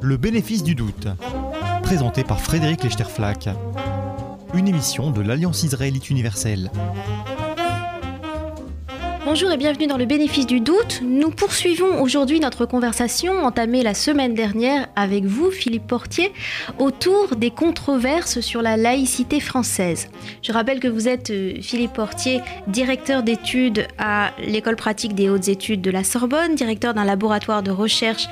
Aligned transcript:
Le 0.00 0.16
bénéfice 0.16 0.64
du 0.64 0.74
doute, 0.74 1.06
présenté 1.84 2.24
par 2.24 2.40
Frédéric 2.40 2.82
Lechterflack, 2.82 3.48
une 4.52 4.66
émission 4.66 5.12
de 5.12 5.20
l'Alliance 5.20 5.62
israélite 5.62 6.10
universelle. 6.10 6.72
Bonjour 9.32 9.52
et 9.52 9.56
bienvenue 9.56 9.86
dans 9.86 9.96
le 9.96 10.06
bénéfice 10.06 10.44
du 10.44 10.58
doute. 10.58 11.02
Nous 11.04 11.30
poursuivons 11.30 12.02
aujourd'hui 12.02 12.40
notre 12.40 12.66
conversation 12.66 13.44
entamée 13.44 13.84
la 13.84 13.94
semaine 13.94 14.34
dernière 14.34 14.88
avec 14.96 15.22
vous, 15.22 15.52
Philippe 15.52 15.86
Portier, 15.86 16.32
autour 16.80 17.36
des 17.36 17.52
controverses 17.52 18.40
sur 18.40 18.60
la 18.60 18.76
laïcité 18.76 19.38
française. 19.38 20.08
Je 20.42 20.50
rappelle 20.50 20.80
que 20.80 20.88
vous 20.88 21.06
êtes, 21.06 21.30
euh, 21.30 21.54
Philippe 21.62 21.92
Portier, 21.92 22.40
directeur 22.66 23.22
d'études 23.22 23.86
à 23.98 24.32
l'école 24.44 24.74
pratique 24.74 25.14
des 25.14 25.30
hautes 25.30 25.46
études 25.46 25.80
de 25.80 25.92
la 25.92 26.02
Sorbonne, 26.02 26.56
directeur 26.56 26.92
d'un 26.92 27.04
laboratoire 27.04 27.62
de 27.62 27.70
recherche 27.70 28.26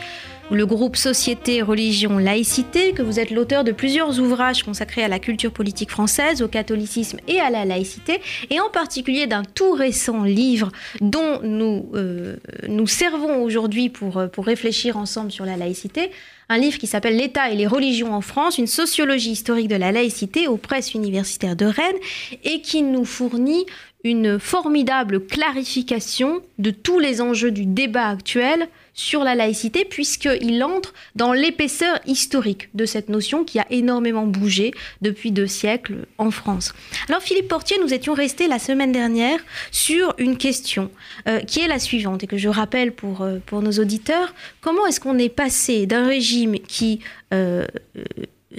le 0.51 0.66
groupe 0.66 0.97
Société, 0.97 1.62
Religion, 1.62 2.19
Laïcité, 2.19 2.93
que 2.93 3.02
vous 3.02 3.20
êtes 3.20 3.30
l'auteur 3.30 3.65
de 3.65 3.73
plusieurs 3.73 4.19
ouvrages 4.19 4.62
consacrés 4.62 5.05
à 5.05 5.09
la 5.09 5.19
culture 5.19 5.52
politique 5.52 5.91
française, 5.91 6.43
au 6.43 6.48
catholicisme 6.48 7.19
et 7.29 7.41
à 7.41 7.51
la 7.51 7.65
laïcité, 7.65 8.21
et 8.51 8.61
en 8.61 8.71
particulier 8.71 9.27
d'un 9.27 9.43
tout 9.43 9.73
récent 9.73 10.23
livre 10.23 10.71
dont 11.01 11.41
nous 11.43 11.91
euh, 11.95 12.37
nous 12.66 12.87
servons 12.87 13.43
aujourd'hui 13.43 13.91
pour, 13.91 14.16
euh, 14.16 14.27
pour 14.27 14.47
réfléchir 14.47 14.97
ensemble 14.97 15.30
sur 15.30 15.45
la 15.45 15.57
laïcité, 15.57 16.11
un 16.49 16.57
livre 16.57 16.79
qui 16.79 16.87
s'appelle 16.87 17.16
L'État 17.16 17.51
et 17.51 17.57
les 17.57 17.66
religions 17.66 18.15
en 18.15 18.23
France, 18.23 18.57
une 18.57 18.66
sociologie 18.66 19.33
historique 19.33 19.69
de 19.69 19.77
la 19.77 19.93
laïcité 19.93 20.49
aux 20.49 20.57
presses 20.57 20.95
universitaires 20.95 21.57
de 21.57 21.66
Rennes, 21.66 21.99
et 22.43 22.62
qui 22.62 22.83
nous 22.83 23.05
fournit 23.05 23.66
une 24.05 24.38
formidable 24.38 25.27
clarification 25.27 26.43
de 26.59 26.70
tous 26.70 26.98
les 26.98 27.20
enjeux 27.20 27.51
du 27.51 27.66
débat 27.66 28.09
actuel 28.09 28.69
sur 28.95 29.23
la 29.23 29.34
laïcité, 29.34 29.84
puisqu'il 29.84 30.62
entre 30.62 30.93
dans 31.15 31.32
l'épaisseur 31.32 31.99
historique 32.07 32.68
de 32.74 32.85
cette 32.85 33.09
notion 33.09 33.45
qui 33.45 33.59
a 33.59 33.66
énormément 33.71 34.27
bougé 34.27 34.73
depuis 35.02 35.30
deux 35.30 35.46
siècles 35.46 36.07
en 36.18 36.30
France. 36.30 36.74
Alors 37.09 37.23
Philippe 37.23 37.49
Portier, 37.49 37.77
nous 37.80 37.93
étions 37.95 38.15
restés 38.15 38.49
la 38.49 38.59
semaine 38.59 38.93
dernière 38.93 39.40
sur 39.71 40.15
une 40.18 40.37
question 40.37 40.90
euh, 41.29 41.40
qui 41.40 41.60
est 41.60 41.68
la 41.68 41.79
suivante, 41.79 42.24
et 42.24 42.27
que 42.27 42.38
je 42.38 42.49
rappelle 42.49 42.93
pour, 42.93 43.23
euh, 43.23 43.38
pour 43.46 43.62
nos 43.62 43.73
auditeurs, 43.73 44.35
comment 44.60 44.87
est-ce 44.87 45.01
qu'on 45.01 45.18
est 45.18 45.29
passé 45.29 45.87
d'un 45.87 46.07
régime 46.07 46.59
qui... 46.59 47.01
Euh, 47.33 47.66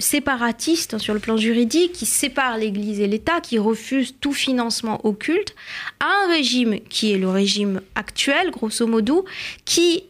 séparatiste 0.00 0.98
sur 0.98 1.14
le 1.14 1.20
plan 1.20 1.36
juridique, 1.36 1.92
qui 1.92 2.06
sépare 2.06 2.58
l'Église 2.58 3.00
et 3.00 3.06
l'État, 3.06 3.40
qui 3.40 3.58
refuse 3.58 4.14
tout 4.20 4.32
financement 4.32 5.04
au 5.04 5.12
culte, 5.12 5.54
à 6.00 6.06
un 6.24 6.32
régime 6.32 6.80
qui 6.88 7.12
est 7.12 7.18
le 7.18 7.28
régime 7.28 7.80
actuel, 7.94 8.50
grosso 8.50 8.86
modo, 8.86 9.24
qui 9.64 10.04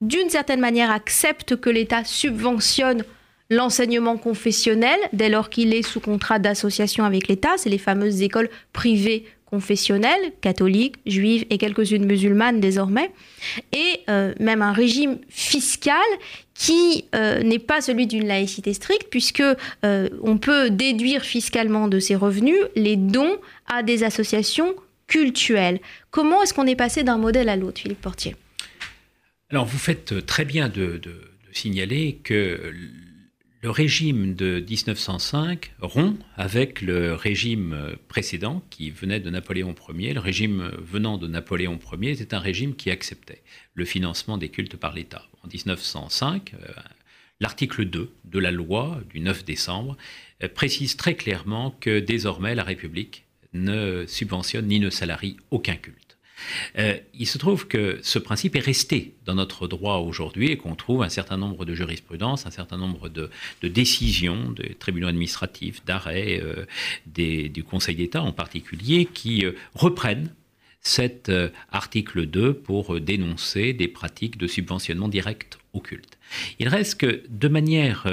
d'une 0.00 0.30
certaine 0.30 0.60
manière, 0.60 0.90
accepte 0.90 1.56
que 1.56 1.68
l'État 1.68 2.04
subventionne 2.04 3.04
l'enseignement 3.50 4.16
confessionnel 4.16 4.98
dès 5.12 5.28
lors 5.28 5.50
qu'il 5.50 5.74
est 5.74 5.82
sous 5.82 6.00
contrat 6.00 6.38
d'association 6.38 7.04
avec 7.04 7.28
l'État. 7.28 7.56
C'est 7.58 7.68
les 7.68 7.78
fameuses 7.78 8.22
écoles 8.22 8.48
privées 8.72 9.26
confessionnelles, 9.50 10.32
catholiques, 10.40 10.96
juives 11.06 11.44
et 11.50 11.58
quelques-unes 11.58 12.06
musulmanes 12.06 12.60
désormais. 12.60 13.10
Et 13.72 14.00
euh, 14.08 14.32
même 14.38 14.62
un 14.62 14.72
régime 14.72 15.18
fiscal 15.28 15.96
qui 16.54 17.06
euh, 17.14 17.42
n'est 17.42 17.58
pas 17.58 17.80
celui 17.80 18.06
d'une 18.06 18.26
laïcité 18.26 18.72
stricte, 18.74 19.08
puisque 19.10 19.42
euh, 19.42 20.08
on 20.22 20.38
peut 20.38 20.70
déduire 20.70 21.22
fiscalement 21.22 21.88
de 21.88 21.98
ses 21.98 22.14
revenus 22.14 22.58
les 22.76 22.96
dons 22.96 23.38
à 23.66 23.82
des 23.82 24.04
associations 24.04 24.74
cultuelles. 25.06 25.80
Comment 26.10 26.42
est-ce 26.42 26.54
qu'on 26.54 26.66
est 26.66 26.76
passé 26.76 27.02
d'un 27.02 27.18
modèle 27.18 27.48
à 27.48 27.56
l'autre, 27.56 27.80
Philippe 27.80 28.00
Portier? 28.00 28.36
Alors 29.50 29.64
vous 29.64 29.78
faites 29.78 30.24
très 30.26 30.44
bien 30.44 30.68
de, 30.68 31.00
signaler 31.52 32.20
que 32.22 32.72
le 33.62 33.70
régime 33.70 34.34
de 34.34 34.64
1905 34.66 35.72
rompt 35.82 36.18
avec 36.36 36.80
le 36.80 37.14
régime 37.14 37.94
précédent 38.08 38.62
qui 38.70 38.90
venait 38.90 39.20
de 39.20 39.28
Napoléon 39.28 39.74
Ier. 39.94 40.14
Le 40.14 40.20
régime 40.20 40.70
venant 40.78 41.18
de 41.18 41.26
Napoléon 41.26 41.78
Ier 42.00 42.12
était 42.12 42.34
un 42.34 42.38
régime 42.38 42.74
qui 42.74 42.90
acceptait 42.90 43.42
le 43.74 43.84
financement 43.84 44.38
des 44.38 44.48
cultes 44.48 44.76
par 44.76 44.94
l'État. 44.94 45.26
En 45.44 45.48
1905, 45.48 46.54
euh, 46.54 46.72
l'article 47.40 47.84
2 47.84 48.10
de 48.24 48.38
la 48.38 48.50
loi 48.50 49.02
du 49.10 49.20
9 49.20 49.44
décembre 49.44 49.98
euh, 50.42 50.48
précise 50.48 50.96
très 50.96 51.14
clairement 51.14 51.70
que 51.80 52.00
désormais 52.00 52.54
la 52.54 52.64
République 52.64 53.24
ne 53.52 54.06
subventionne 54.06 54.68
ni 54.68 54.80
ne 54.80 54.88
salarie 54.88 55.36
aucun 55.50 55.76
culte. 55.76 56.09
Euh, 56.78 56.96
il 57.14 57.26
se 57.26 57.38
trouve 57.38 57.66
que 57.66 57.98
ce 58.02 58.18
principe 58.18 58.56
est 58.56 58.60
resté 58.60 59.14
dans 59.24 59.34
notre 59.34 59.68
droit 59.68 59.96
aujourd'hui 59.96 60.50
et 60.50 60.56
qu'on 60.56 60.74
trouve 60.74 61.02
un 61.02 61.08
certain 61.08 61.36
nombre 61.36 61.64
de 61.64 61.74
jurisprudences, 61.74 62.46
un 62.46 62.50
certain 62.50 62.76
nombre 62.76 63.08
de, 63.08 63.30
décisions 63.62 64.50
des 64.50 64.74
tribunaux 64.74 65.08
administratifs, 65.08 65.84
d'arrêts, 65.84 66.40
euh, 66.42 66.66
du 67.48 67.64
Conseil 67.64 67.96
d'État 67.96 68.22
en 68.22 68.32
particulier, 68.32 69.06
qui 69.06 69.44
euh, 69.44 69.52
reprennent 69.74 70.34
cet 70.82 71.30
article 71.70 72.24
2 72.24 72.54
pour 72.54 72.98
dénoncer 73.00 73.74
des 73.74 73.86
pratiques 73.86 74.38
de 74.38 74.46
subventionnement 74.46 75.08
direct 75.08 75.58
au 75.74 75.80
culte. 75.80 76.16
Il 76.58 76.68
reste 76.68 76.98
que, 76.98 77.22
de 77.28 77.48
manière 77.48 78.06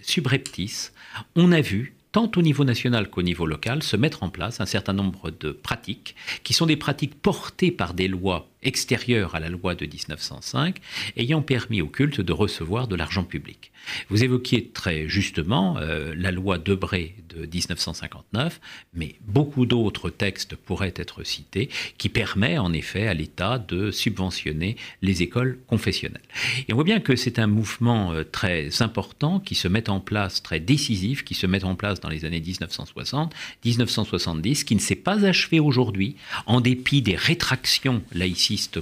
subreptice, 0.00 0.94
on 1.36 1.52
a 1.52 1.60
vu 1.60 1.94
tant 2.14 2.30
au 2.36 2.42
niveau 2.42 2.62
national 2.62 3.10
qu'au 3.10 3.22
niveau 3.22 3.44
local, 3.44 3.82
se 3.82 3.96
mettre 3.96 4.22
en 4.22 4.28
place 4.28 4.60
un 4.60 4.66
certain 4.66 4.92
nombre 4.92 5.32
de 5.32 5.50
pratiques 5.50 6.14
qui 6.44 6.52
sont 6.52 6.64
des 6.64 6.76
pratiques 6.76 7.20
portées 7.20 7.72
par 7.72 7.92
des 7.92 8.06
lois 8.06 8.46
extérieures 8.64 9.34
à 9.34 9.40
la 9.40 9.48
loi 9.48 9.74
de 9.74 9.86
1905, 9.86 10.78
ayant 11.16 11.42
permis 11.42 11.82
au 11.82 11.86
culte 11.86 12.20
de 12.20 12.32
recevoir 12.32 12.88
de 12.88 12.96
l'argent 12.96 13.24
public. 13.24 13.72
Vous 14.08 14.24
évoquiez 14.24 14.68
très 14.68 15.08
justement 15.08 15.76
euh, 15.78 16.14
la 16.16 16.30
loi 16.30 16.58
Debré 16.58 17.16
de 17.28 17.46
1959, 17.46 18.60
mais 18.94 19.16
beaucoup 19.26 19.66
d'autres 19.66 20.10
textes 20.10 20.56
pourraient 20.56 20.94
être 20.96 21.24
cités 21.24 21.68
qui 21.98 22.08
permet 22.08 22.58
en 22.58 22.72
effet 22.72 23.06
à 23.06 23.14
l'État 23.14 23.58
de 23.58 23.90
subventionner 23.90 24.76
les 25.02 25.22
écoles 25.22 25.58
confessionnelles. 25.66 26.22
Et 26.68 26.72
on 26.72 26.76
voit 26.76 26.84
bien 26.84 27.00
que 27.00 27.16
c'est 27.16 27.38
un 27.38 27.46
mouvement 27.46 28.12
euh, 28.12 28.24
très 28.24 28.82
important 28.82 29.40
qui 29.40 29.54
se 29.54 29.68
met 29.68 29.90
en 29.90 30.00
place, 30.00 30.42
très 30.42 30.60
décisif, 30.60 31.24
qui 31.24 31.34
se 31.34 31.46
met 31.46 31.64
en 31.64 31.74
place 31.74 32.00
dans 32.00 32.08
les 32.08 32.24
années 32.24 32.40
1960, 32.40 33.34
1970, 33.64 34.64
qui 34.64 34.74
ne 34.74 34.80
s'est 34.80 34.94
pas 34.94 35.24
achevé 35.24 35.60
aujourd'hui 35.60 36.16
en 36.46 36.60
dépit 36.60 37.02
des 37.02 37.16
rétractions 37.16 38.02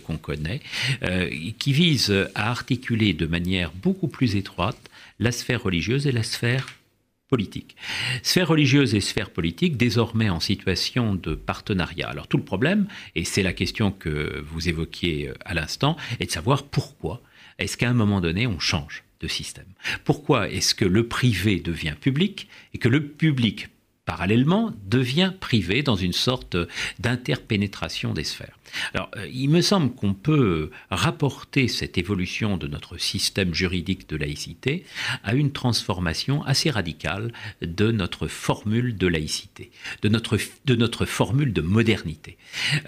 qu'on 0.04 0.16
connaît, 0.16 0.60
euh, 1.02 1.30
qui 1.58 1.72
vise 1.72 2.10
à 2.34 2.50
articuler 2.50 3.12
de 3.12 3.26
manière 3.26 3.72
beaucoup 3.72 4.08
plus 4.08 4.36
étroite 4.36 4.78
la 5.18 5.32
sphère 5.32 5.62
religieuse 5.62 6.06
et 6.06 6.12
la 6.12 6.22
sphère 6.22 6.66
politique. 7.28 7.76
Sphère 8.22 8.48
religieuse 8.48 8.94
et 8.94 9.00
sphère 9.00 9.30
politique 9.30 9.78
désormais 9.78 10.28
en 10.28 10.40
situation 10.40 11.14
de 11.14 11.34
partenariat. 11.34 12.08
Alors 12.08 12.28
tout 12.28 12.36
le 12.36 12.44
problème, 12.44 12.86
et 13.14 13.24
c'est 13.24 13.42
la 13.42 13.54
question 13.54 13.90
que 13.90 14.44
vous 14.46 14.68
évoquiez 14.68 15.28
euh, 15.28 15.34
à 15.44 15.54
l'instant, 15.54 15.96
est 16.20 16.26
de 16.26 16.30
savoir 16.30 16.64
pourquoi 16.64 17.22
est-ce 17.58 17.76
qu'à 17.76 17.88
un 17.88 17.94
moment 17.94 18.20
donné 18.20 18.46
on 18.46 18.58
change 18.58 19.04
de 19.20 19.28
système 19.28 19.72
Pourquoi 20.04 20.50
est-ce 20.50 20.74
que 20.74 20.84
le 20.84 21.08
privé 21.08 21.60
devient 21.60 21.94
public 21.98 22.48
et 22.74 22.78
que 22.78 22.88
le 22.88 23.06
public 23.06 23.68
parallèlement, 24.04 24.72
devient 24.84 25.32
privé 25.38 25.82
dans 25.82 25.96
une 25.96 26.12
sorte 26.12 26.56
d'interpénétration 26.98 28.12
des 28.12 28.24
sphères? 28.24 28.58
Alors, 28.94 29.10
euh, 29.16 29.26
il 29.32 29.50
me 29.50 29.60
semble 29.60 29.94
qu'on 29.94 30.14
peut 30.14 30.70
rapporter 30.90 31.68
cette 31.68 31.98
évolution 31.98 32.56
de 32.56 32.66
notre 32.66 32.98
système 32.98 33.54
juridique 33.54 34.08
de 34.08 34.16
laïcité 34.16 34.84
à 35.24 35.34
une 35.34 35.52
transformation 35.52 36.42
assez 36.44 36.70
radicale 36.70 37.32
de 37.60 37.90
notre 37.90 38.28
formule 38.28 38.96
de 38.96 39.06
laïcité, 39.06 39.70
de 40.02 40.08
notre, 40.08 41.06
formule 41.06 41.52
de 41.52 41.60
modernité. 41.60 42.36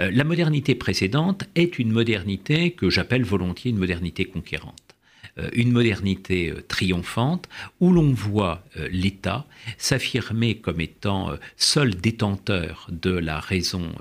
Euh, 0.00 0.10
la 0.12 0.24
modernité 0.24 0.74
précédente 0.74 1.44
est 1.54 1.78
une 1.78 1.90
modernité 1.90 2.72
que 2.72 2.90
j'appelle 2.90 3.24
volontiers 3.24 3.70
une 3.70 3.78
modernité 3.78 4.24
conquérante. 4.24 4.83
Euh, 5.38 5.50
une 5.52 5.72
modernité 5.72 6.50
euh, 6.50 6.62
triomphante 6.68 7.48
où 7.80 7.92
l'on 7.92 8.12
voit 8.12 8.64
euh, 8.76 8.88
l'État 8.92 9.46
s'affirmer 9.78 10.58
comme 10.58 10.80
étant 10.80 11.30
seul 11.56 11.96
détenteur 11.96 12.86
de 12.90 13.10
la 13.10 13.40
raison 13.40 13.92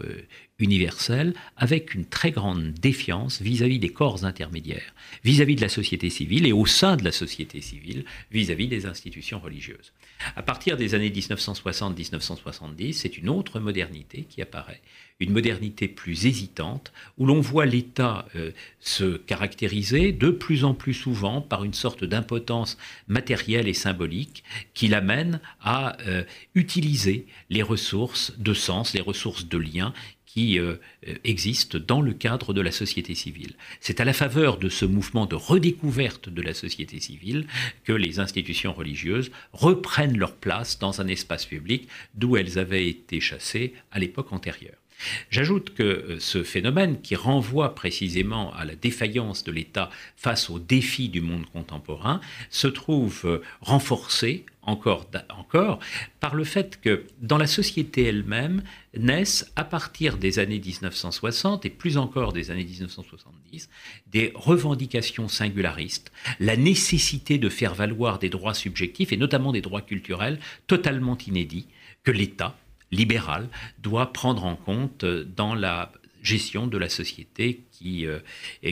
universelle 0.59 1.33
avec 1.57 1.95
une 1.95 2.05
très 2.05 2.31
grande 2.31 2.73
défiance 2.73 3.41
vis-à-vis 3.41 3.79
des 3.79 3.89
corps 3.89 4.25
intermédiaires, 4.25 4.93
vis-à-vis 5.23 5.55
de 5.55 5.61
la 5.61 5.69
société 5.69 6.09
civile 6.09 6.45
et 6.45 6.51
au 6.51 6.65
sein 6.65 6.97
de 6.97 7.03
la 7.03 7.11
société 7.11 7.61
civile 7.61 8.05
vis-à-vis 8.31 8.67
des 8.67 8.85
institutions 8.85 9.39
religieuses. 9.39 9.93
À 10.35 10.43
partir 10.43 10.77
des 10.77 10.95
années 10.95 11.09
1960-1970, 11.09 12.93
c'est 12.93 13.17
une 13.17 13.29
autre 13.29 13.59
modernité 13.59 14.25
qui 14.29 14.41
apparaît, 14.41 14.81
une 15.23 15.31
modernité 15.31 15.87
plus 15.87 16.25
hésitante, 16.25 16.91
où 17.17 17.25
l'on 17.25 17.41
voit 17.41 17.65
l'État 17.65 18.25
euh, 18.35 18.51
se 18.79 19.17
caractériser 19.17 20.11
de 20.11 20.29
plus 20.29 20.63
en 20.63 20.73
plus 20.73 20.93
souvent 20.93 21.41
par 21.41 21.63
une 21.63 21.73
sorte 21.73 22.03
d'impotence 22.03 22.77
matérielle 23.07 23.67
et 23.67 23.73
symbolique 23.73 24.43
qui 24.73 24.87
l'amène 24.87 25.39
à 25.61 25.97
euh, 26.07 26.23
utiliser 26.55 27.25
les 27.49 27.63
ressources 27.63 28.37
de 28.37 28.53
sens, 28.53 28.93
les 28.93 29.01
ressources 29.01 29.47
de 29.47 29.57
lien 29.57 29.93
qui 30.33 30.57
euh, 30.57 30.77
existe 31.23 31.77
dans 31.77 32.01
le 32.01 32.11
cadre 32.11 32.53
de 32.53 32.61
la 32.61 32.71
société 32.71 33.13
civile. 33.13 33.53
C'est 33.79 33.99
à 33.99 34.05
la 34.05 34.13
faveur 34.13 34.57
de 34.57 34.67
ce 34.67 34.83
mouvement 34.83 35.27
de 35.27 35.35
redécouverte 35.35 36.27
de 36.27 36.41
la 36.41 36.55
société 36.55 36.99
civile 36.99 37.45
que 37.83 37.93
les 37.93 38.19
institutions 38.19 38.73
religieuses 38.73 39.29
reprennent 39.51 40.17
leur 40.17 40.35
place 40.35 40.79
dans 40.79 41.01
un 41.01 41.07
espace 41.07 41.45
public 41.45 41.87
d'où 42.15 42.35
elles 42.35 42.57
avaient 42.57 42.87
été 42.87 43.19
chassées 43.19 43.73
à 43.91 43.99
l'époque 43.99 44.33
antérieure. 44.33 44.82
J'ajoute 45.29 45.73
que 45.73 45.83
euh, 45.83 46.19
ce 46.19 46.43
phénomène, 46.43 47.01
qui 47.01 47.15
renvoie 47.15 47.75
précisément 47.75 48.53
à 48.53 48.65
la 48.65 48.75
défaillance 48.75 49.43
de 49.43 49.51
l'État 49.51 49.89
face 50.15 50.49
aux 50.49 50.59
défis 50.59 51.09
du 51.09 51.21
monde 51.21 51.45
contemporain, 51.47 52.21
se 52.49 52.67
trouve 52.67 53.21
euh, 53.25 53.41
renforcé 53.61 54.45
encore, 54.65 55.05
encore 55.37 55.79
par 56.19 56.35
le 56.35 56.43
fait 56.43 56.79
que 56.81 57.05
dans 57.21 57.37
la 57.37 57.47
société 57.47 58.03
elle-même 58.03 58.63
naissent 58.97 59.51
à 59.55 59.63
partir 59.63 60.17
des 60.17 60.39
années 60.39 60.59
1960 60.59 61.65
et 61.65 61.69
plus 61.69 61.97
encore 61.97 62.33
des 62.33 62.51
années 62.51 62.63
1970 62.63 63.69
des 64.07 64.31
revendications 64.35 65.27
singularistes, 65.27 66.11
la 66.39 66.55
nécessité 66.55 67.37
de 67.37 67.49
faire 67.49 67.75
valoir 67.75 68.19
des 68.19 68.29
droits 68.29 68.53
subjectifs 68.53 69.11
et 69.11 69.17
notamment 69.17 69.51
des 69.51 69.61
droits 69.61 69.81
culturels 69.81 70.39
totalement 70.67 71.17
inédits 71.17 71.67
que 72.03 72.11
l'État 72.11 72.55
libéral 72.93 73.49
doit 73.79 74.13
prendre 74.13 74.45
en 74.45 74.55
compte 74.55 75.05
dans 75.05 75.55
la 75.55 75.91
gestion 76.21 76.67
de 76.67 76.77
la 76.77 76.89
société 76.89 77.63
qui, 77.71 78.07
euh, 78.07 78.19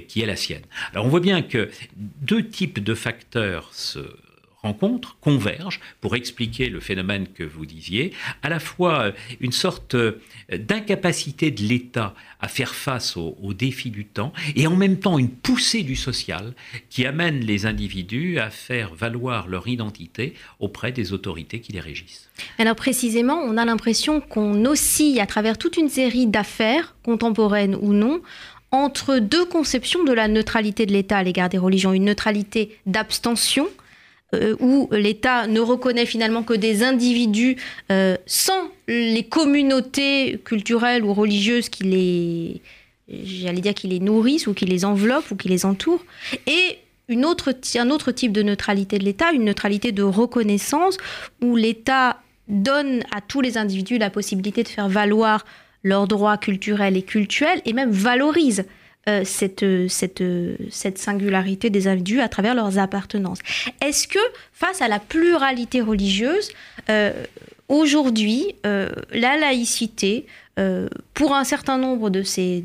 qui 0.08 0.22
est 0.22 0.26
la 0.26 0.38
sienne. 0.38 0.64
Alors 0.94 1.06
on 1.06 1.10
voit 1.10 1.20
bien 1.20 1.42
que 1.42 1.70
deux 1.96 2.48
types 2.48 2.82
de 2.82 2.96
facteurs 2.96 3.74
se 3.74 4.00
rencontrent, 4.64 5.18
convergent 5.20 5.80
pour 6.02 6.16
expliquer 6.16 6.70
le 6.70 6.80
phénomène 6.80 7.28
que 7.28 7.44
vous 7.44 7.66
disiez, 7.66 8.14
à 8.44 8.50
la 8.50 8.60
fois 8.60 9.02
euh, 9.02 9.12
une 9.40 9.52
sorte 9.52 9.96
euh, 9.96 10.20
d'incapacité 10.52 11.52
de 11.52 11.62
l'État 11.62 12.14
à 12.40 12.48
faire 12.48 12.76
face 12.76 13.18
aux, 13.18 13.36
défis 13.54 13.92
du 13.92 14.06
temps 14.06 14.34
et 14.56 14.66
en 14.66 14.76
même 14.76 14.98
temps 14.98 15.20
une 15.20 15.30
poussée 15.30 15.84
du 15.84 15.96
social 15.96 16.54
qui 16.90 17.06
amène 17.06 17.40
les 17.42 17.66
individus 17.66 18.40
à 18.40 18.50
faire 18.50 18.94
valoir 18.94 19.48
leur 19.48 19.68
identité 19.68 20.34
auprès 20.60 20.92
des 20.92 21.14
autorités 21.14 21.60
qui 21.60 21.74
les 21.74 21.80
régissent. 21.80 22.30
Alors 22.58 22.76
précisément, 22.76 23.36
on 23.36 23.58
a 23.58 23.66
l'impression 23.66 24.22
qu'on 24.22 24.66
oscille 24.66 25.20
à 25.20 25.26
travers 25.26 25.58
toute 25.58 25.78
une 25.78 25.90
série 25.90 26.28
d'affaires, 26.28 26.96
contemporaines 27.04 27.76
ou 27.76 27.94
non, 27.94 28.22
entre 28.72 29.20
deux 29.20 29.46
conceptions 29.46 30.04
de 30.04 30.14
la 30.14 30.28
neutralité 30.28 30.86
de 30.86 30.94
l'État 30.94 31.18
à 31.18 31.24
l'égard 31.24 31.50
des 31.50 31.58
religions. 31.58 31.94
Une 31.94 32.06
neutralité 32.06 32.78
d'abstention 32.86 33.68
euh, 34.34 34.56
où 34.60 34.88
l'État 34.92 35.48
ne 35.48 35.60
reconnaît 35.60 36.06
finalement 36.06 36.44
que 36.44 36.54
des 36.54 36.84
individus 36.84 37.58
euh, 37.92 38.16
sans 38.26 38.70
les 38.88 39.24
communautés 39.24 40.40
culturelles 40.46 41.04
ou 41.04 41.14
religieuses 41.14 41.70
qui 41.70 41.84
les, 41.84 42.62
j'allais 43.10 43.62
dire, 43.62 43.74
qui 43.74 43.88
les 43.88 44.00
nourrissent 44.00 44.48
ou 44.48 44.54
qui 44.54 44.66
les 44.66 44.86
enveloppent 44.86 45.32
ou 45.32 45.36
qui 45.36 45.50
les 45.50 45.66
entourent, 45.66 46.04
et 46.48 46.78
une 47.10 47.26
autre, 47.26 47.54
un 47.76 47.90
autre 47.90 48.12
type 48.12 48.32
de 48.32 48.42
neutralité 48.42 48.98
de 48.98 49.04
l'État, 49.04 49.32
une 49.34 49.46
neutralité 49.46 49.92
de 49.92 50.04
reconnaissance 50.04 50.98
où 51.42 51.56
l'État 51.56 52.22
donne 52.48 53.04
à 53.12 53.22
tous 53.22 53.42
les 53.42 53.58
individus 53.58 53.98
la 53.98 54.10
possibilité 54.10 54.64
de 54.64 54.68
faire 54.68 54.88
valoir 54.88 55.46
leurs 55.84 56.08
droits 56.08 56.38
culturels 56.38 56.96
et 56.96 57.02
cultuels 57.02 57.62
et 57.66 57.74
même 57.74 57.92
valorise 57.92 58.66
euh, 59.10 59.24
cette, 59.26 59.66
cette, 59.88 60.24
cette 60.70 61.00
singularité 61.00 61.72
des 61.72 61.88
individus 61.88 62.22
à 62.22 62.30
travers 62.30 62.54
leurs 62.54 62.78
appartenances. 62.78 63.40
Est-ce 63.84 64.08
que 64.08 64.20
face 64.54 64.80
à 64.80 64.88
la 64.88 65.00
pluralité 65.00 65.82
religieuse, 65.82 66.52
euh, 66.88 67.12
aujourd'hui, 67.68 68.54
euh, 68.68 68.90
la 69.12 69.38
laïcité, 69.38 70.28
pour 71.16 71.34
un 71.34 71.44
certain 71.44 71.80
nombre 71.80 72.12
de 72.12 72.22
ces 72.22 72.64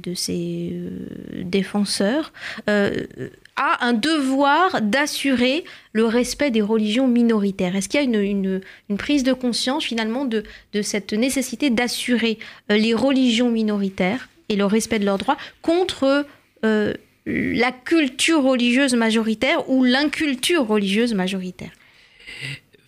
défenseurs, 1.42 2.34
a 2.66 3.86
un 3.86 3.94
devoir 3.94 4.82
d'assurer 4.82 5.64
le 5.94 6.04
respect 6.04 6.50
des 6.50 6.60
religions 6.60 7.08
minoritaires? 7.08 7.74
Est-ce 7.74 7.88
qu'il 7.88 7.98
y 7.98 8.02
a 8.02 8.20
une, 8.20 8.60
prise 8.98 9.22
de 9.22 9.32
conscience 9.32 9.84
finalement 9.84 10.26
de 10.26 10.42
cette 10.82 11.14
nécessité 11.14 11.70
d'assurer 11.70 12.38
les 12.68 12.92
religions 12.92 13.50
minoritaires? 13.50 14.28
Et 14.48 14.56
le 14.56 14.64
respect 14.64 14.98
de 14.98 15.04
leurs 15.04 15.18
droits 15.18 15.38
contre 15.62 16.26
euh, 16.64 16.94
la 17.26 17.72
culture 17.72 18.42
religieuse 18.42 18.94
majoritaire 18.94 19.68
ou 19.68 19.84
l'inculture 19.84 20.66
religieuse 20.66 21.14
majoritaire. 21.14 21.72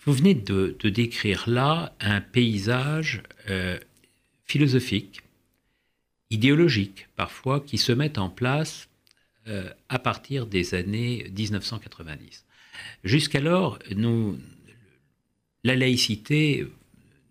Vous 0.05 0.13
venez 0.13 0.35
de, 0.35 0.77
décrire 0.85 1.45
là 1.49 1.95
un 2.01 2.21
paysage 2.21 3.23
euh, 3.51 3.79
philosophique, 4.45 5.21
idéologique 6.31 7.09
parfois, 7.17 7.61
qui 7.61 7.79
se 7.79 7.93
met 7.93 8.19
en 8.19 8.31
place 8.31 8.89
euh, 9.49 9.69
à 9.89 9.99
partir 9.99 10.47
des 10.47 10.75
années 10.75 11.31
1990. 11.37 12.47
Jusqu'alors, 13.03 13.79
la 15.65 15.77
laïcité 15.77 16.67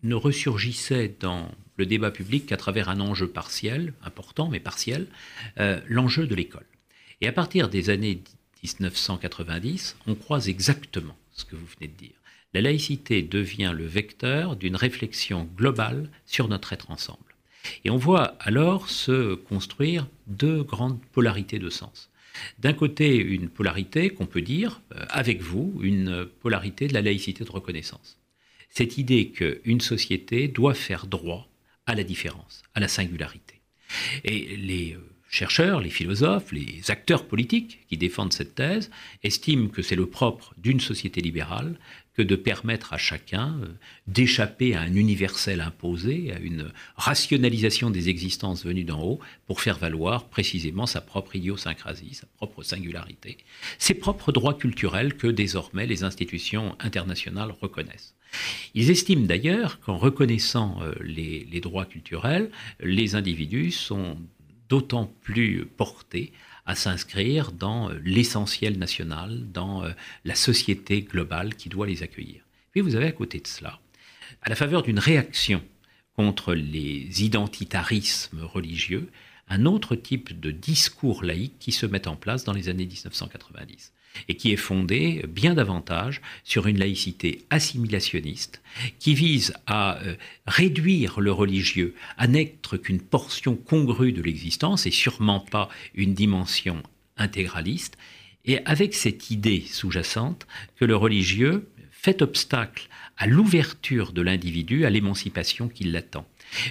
ne 0.04 0.16
ressurgissait 0.16 1.16
dans 1.20 1.50
le 1.78 1.86
débat 1.86 2.12
public 2.12 2.48
qu'à 2.48 2.58
travers 2.58 2.90
un 2.90 3.00
enjeu 3.00 3.28
partiel, 3.28 3.94
important 4.04 4.50
mais 4.50 4.60
partiel, 4.60 5.08
euh, 5.60 5.80
l'enjeu 5.88 6.28
de 6.28 6.36
l'école. 6.36 6.66
Et 7.22 7.28
à 7.28 7.32
partir 7.32 7.70
des 7.70 7.90
années 7.90 8.22
1990, 8.64 9.98
on 10.08 10.16
croise 10.16 10.50
exactement 10.50 11.18
ce 11.32 11.46
que 11.46 11.56
vous 11.56 11.68
venez 11.80 11.92
de 11.92 11.98
dire. 11.98 12.22
La 12.54 12.62
laïcité 12.62 13.22
devient 13.22 13.74
le 13.76 13.86
vecteur 13.86 14.56
d'une 14.56 14.76
réflexion 14.76 15.48
globale 15.56 16.10
sur 16.26 16.48
notre 16.48 16.74
être 16.74 16.90
ensemble. 16.92 17.20
Et 17.84 17.90
on 17.90 17.98
voit 17.98 18.36
alors 18.40 18.90
se 18.90 19.36
construire 19.36 20.08
deux 20.28 20.64
grandes 20.64 21.02
polarités 21.12 21.60
de 21.60 21.70
sens. 21.70 22.10
D'un 22.60 22.74
côté, 22.74 23.16
une 23.18 23.50
polarité 23.50 24.10
qu'on 24.10 24.26
peut 24.26 24.42
dire, 24.42 24.82
euh, 24.96 25.06
avec 25.10 25.42
vous, 25.42 25.80
une 25.82 26.26
polarité 26.26 26.88
de 26.88 26.94
la 26.94 27.02
laïcité 27.02 27.44
de 27.44 27.52
reconnaissance. 27.52 28.18
Cette 28.70 28.98
idée 28.98 29.30
qu'une 29.30 29.82
société 29.82 30.48
doit 30.48 30.76
faire 30.76 31.08
droit 31.08 31.48
à 31.88 31.96
la 31.96 32.04
différence, 32.04 32.62
à 32.76 32.80
la 32.80 32.88
singularité. 32.88 33.62
Et 34.24 34.56
les 34.58 34.94
euh, 34.94 35.00
chercheurs, 35.30 35.82
les 35.82 35.90
philosophes, 35.90 36.52
les 36.52 36.92
acteurs 36.92 37.28
politiques 37.28 37.80
qui 37.88 37.98
défendent 37.98 38.34
cette 38.34 38.56
thèse 38.56 38.92
estiment 39.24 39.70
que 39.70 39.82
c'est 39.82 39.96
le 39.96 40.06
propre 40.06 40.54
d'une 40.58 40.80
société 40.80 41.22
libérale 41.22 41.80
que 42.14 42.24
de 42.24 42.36
permettre 42.36 42.94
à 42.94 42.98
chacun 42.98 43.60
euh, 43.62 43.68
d'échapper 44.08 44.76
à 44.76 44.82
un 44.82 44.96
universel 44.96 45.62
imposé, 45.62 46.34
à 46.34 46.40
une 46.40 46.72
rationalisation 46.96 47.90
des 47.92 48.10
existences 48.10 48.66
venues 48.66 48.84
d'en 48.84 49.02
haut, 49.02 49.20
pour 49.46 49.62
faire 49.62 49.78
valoir 49.78 50.28
précisément 50.28 50.88
sa 50.88 51.00
propre 51.00 51.36
idiosyncrasie, 51.36 52.16
sa 52.16 52.28
propre 52.36 52.64
singularité, 52.64 53.38
ses 53.78 53.94
propres 53.94 54.32
droits 54.32 54.58
culturels 54.58 55.16
que 55.16 55.28
désormais 55.28 55.86
les 55.86 56.04
institutions 56.04 56.76
internationales 56.80 57.54
reconnaissent. 57.62 58.17
Ils 58.74 58.92
estiment 58.92 59.26
d'ailleurs 59.26 59.80
qu'en 59.80 59.98
reconnaissant 59.98 60.80
euh, 60.82 60.94
les, 61.02 61.60
droits 61.62 61.86
culturels, 61.86 62.52
les 62.80 63.16
individus 63.16 63.72
sont 63.72 64.18
d'autant 64.70 65.12
plus 65.22 65.66
portés 65.66 66.32
à 66.66 66.76
s'inscrire 66.76 67.52
dans 67.52 67.90
euh, 67.90 68.00
l'essentiel 68.04 68.78
national, 68.78 69.52
dans 69.52 69.84
euh, 69.84 69.92
la 70.26 70.36
société 70.36 71.02
globale 71.02 71.56
qui 71.56 71.70
doit 71.70 71.88
les 71.88 72.04
accueillir. 72.04 72.42
Puis 72.72 72.82
vous 72.82 72.96
avez 72.96 73.08
à 73.08 73.12
côté 73.12 73.40
de 73.40 73.48
cela, 73.48 73.80
à 74.42 74.50
la 74.50 74.56
faveur 74.56 74.84
d'une 74.84 75.00
réaction 75.00 75.64
contre 76.14 76.54
les 76.54 77.24
identitarismes 77.24 78.42
religieux, 78.42 79.10
un 79.50 79.66
autre 79.66 79.96
type 79.96 80.38
de 80.38 80.52
discours 80.52 81.24
laïque 81.24 81.58
qui 81.60 81.72
se 81.72 81.86
met 81.86 82.08
en 82.08 82.16
place 82.16 82.44
dans 82.44 82.54
les 82.54 82.68
années 82.68 82.86
1990 82.86 83.94
et 84.28 84.36
qui 84.36 84.52
est 84.52 84.58
fondée 84.58 85.24
bien 85.28 85.54
davantage 85.54 86.22
sur 86.44 86.68
une 86.68 86.80
laïcité 86.80 87.46
assimilationniste 87.50 88.62
qui 89.00 89.14
vise 89.14 89.54
à 89.66 89.98
euh, 90.02 90.16
réduire 90.46 91.20
le 91.20 91.32
religieux 91.32 91.96
à 92.18 92.28
n'être 92.28 92.78
qu'une 92.78 93.02
portion 93.02 93.56
congrue 93.56 94.12
de 94.12 94.22
l'existence 94.22 94.86
et 94.86 94.92
sûrement 94.92 95.40
pas 95.40 95.70
une 95.96 96.14
dimension 96.14 96.84
intégraliste, 97.18 97.98
et 98.46 98.60
avec 98.66 98.94
cette 98.94 99.30
idée 99.30 99.64
sous-jacente 99.68 100.48
que 100.78 100.86
le 100.86 100.96
religieux 100.96 101.68
fait 101.92 102.22
obstacle 102.22 102.88
à 103.18 103.28
l'ouverture 103.28 104.14
de 104.14 104.22
l'individu 104.22 104.86
à 104.86 104.90
l'émancipation 104.90 105.68
qui 105.68 105.84
l'attend. 105.84 106.26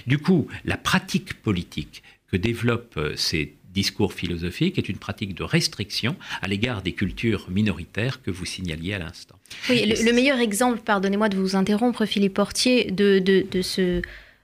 Du 0.07 0.17
coup, 0.17 0.47
la 0.65 0.77
pratique 0.77 1.35
politique 1.41 2.01
que 2.31 2.37
développent 2.37 2.97
euh, 2.97 3.15
ces 3.15 3.56
discours 3.77 4.13
philosophique 4.13 4.79
est 4.79 4.89
une 4.89 4.97
pratique 4.97 5.35
de 5.35 5.43
restriction 5.43 6.15
à 6.41 6.47
l'égard 6.47 6.81
des 6.81 6.93
cultures 6.93 7.45
minoritaires 7.51 8.23
que 8.23 8.31
vous 8.31 8.45
signaliez 8.45 8.95
à 8.95 8.97
l'instant. 8.97 9.35
Oui, 9.69 9.85
le, 9.85 10.13
meilleur 10.13 10.39
exemple, 10.39 10.79
pardonnez-moi 10.83 11.29
de 11.29 11.37
vous 11.37 11.55
interrompre, 11.55 12.05
Philippe 12.05 12.33
Portier, 12.33 12.89
de, 12.89 13.19
de, 13.19 13.45
de 13.51 13.61
ce 13.61 14.01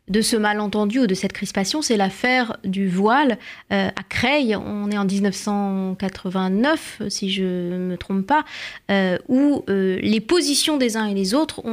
de 0.10 0.22
ce 0.22 0.36
malentendu 0.36 1.00
ou 1.00 1.08
de 1.08 1.14
cette 1.14 1.32
crispation, 1.32 1.82
c'est 1.82 1.96
l'affaire 1.96 2.58
du 2.66 2.90
voile 2.90 3.38
euh, 3.72 3.88
à 3.88 4.04
Creil. 4.04 4.54
On 4.56 4.92
est 4.92 4.98
en 4.98 5.06
1989, 5.06 7.04
si 7.08 7.32
je 7.32 7.44
ne 7.44 7.78
me 7.78 7.98
trompe 7.98 8.28
pas, 8.28 8.44
euh, 8.92 9.18
où 9.30 9.64
euh, 9.70 9.98
les 10.02 10.20
positions 10.20 10.76
des 10.76 10.98
uns 10.98 11.06
et 11.06 11.14
des 11.14 11.34
autres 11.34 11.64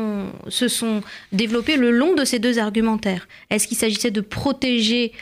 se 0.49 0.69
sont 0.69 1.00
développées 1.33 1.76
le 1.76 1.90
long 1.90 2.14
de 2.14 2.25
ces 2.25 2.38
deux 2.38 2.61
argumentaires. 2.61 3.26
Est-ce 3.50 3.67
qu'il 3.67 3.76
s'agissait 3.76 4.12
de 4.12 4.21
protéger 4.21 5.12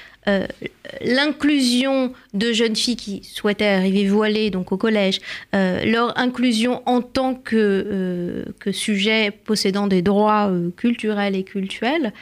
l'inclusion 1.00 2.12
de 2.34 2.52
jeunes 2.52 2.76
filles 2.76 2.96
qui 2.96 3.22
souhaitaient 3.24 3.66
arriver 3.66 4.06
voilées 4.08 4.50
donc 4.50 4.72
au 4.72 4.76
collège, 4.76 5.20
leur 5.52 6.18
inclusion 6.18 6.82
en 6.86 7.00
tant 7.00 7.34
que, 7.34 8.44
que 8.58 8.72
sujet 8.72 9.30
possédant 9.30 9.86
des 9.86 10.02
droits 10.02 10.52
culturels 10.76 11.34
et 11.34 11.44
cultuels, 11.44 12.12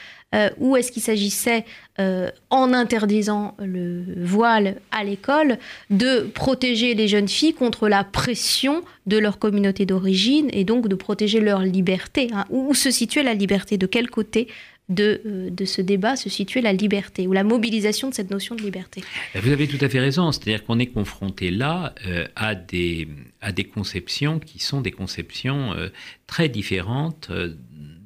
ou 0.59 0.77
est-ce 0.77 0.93
qu'il 0.93 1.03
s'agissait, 1.03 1.65
en 1.99 2.73
interdisant 2.73 3.57
le 3.59 4.05
voile 4.19 4.77
à 4.93 5.03
l'école, 5.03 5.59
de 5.91 6.21
protéger 6.21 6.95
les 6.95 7.09
jeunes 7.09 7.29
filles 7.29 7.55
contre 7.55 7.89
la 7.89 8.05
pression 8.05 8.83
de 9.07 9.19
leur 9.19 9.39
communauté 9.39 9.87
d'origine 9.87 10.49
et 10.53 10.65
donc 10.65 10.89
de 10.89 10.95
protéger 10.95 11.41
leur 11.41 11.61
liberté 11.61 12.29
hein 12.33 12.45
Où 12.51 12.75
se 12.75 12.91
situait 12.91 13.23
la 13.23 13.35
liberté 13.35 13.79
De 13.79 13.87
quel 13.87 14.11
côté 14.11 14.49
euh, 14.89 15.51
de, 15.51 15.65
ce 15.65 15.83
débat 15.83 16.15
se 16.15 16.31
situait 16.31 16.61
la 16.61 16.73
liberté 16.73 17.27
ou 17.27 17.33
la 17.33 17.43
mobilisation 17.43 18.09
de 18.09 18.15
cette 18.15 18.31
notion 18.31 18.55
de 18.55 18.63
liberté. 18.63 19.03
Vous 19.35 19.51
avez 19.51 19.67
tout 19.67 19.85
à 19.85 19.89
fait 19.89 19.99
raison, 19.99 20.31
c'est-à-dire 20.31 20.65
qu'on 20.65 20.79
est 20.79 20.87
confronté 20.87 21.51
là 21.51 21.93
euh, 22.07 22.29
à, 22.37 22.55
des, 22.55 23.09
à 23.41 23.51
des 23.51 23.65
conceptions 23.65 24.39
qui 24.39 24.61
sont 24.61 24.81
des 24.81 24.93
conceptions 24.93 25.73
euh, 25.73 25.89
très 26.29 26.49
différentes 26.49 27.33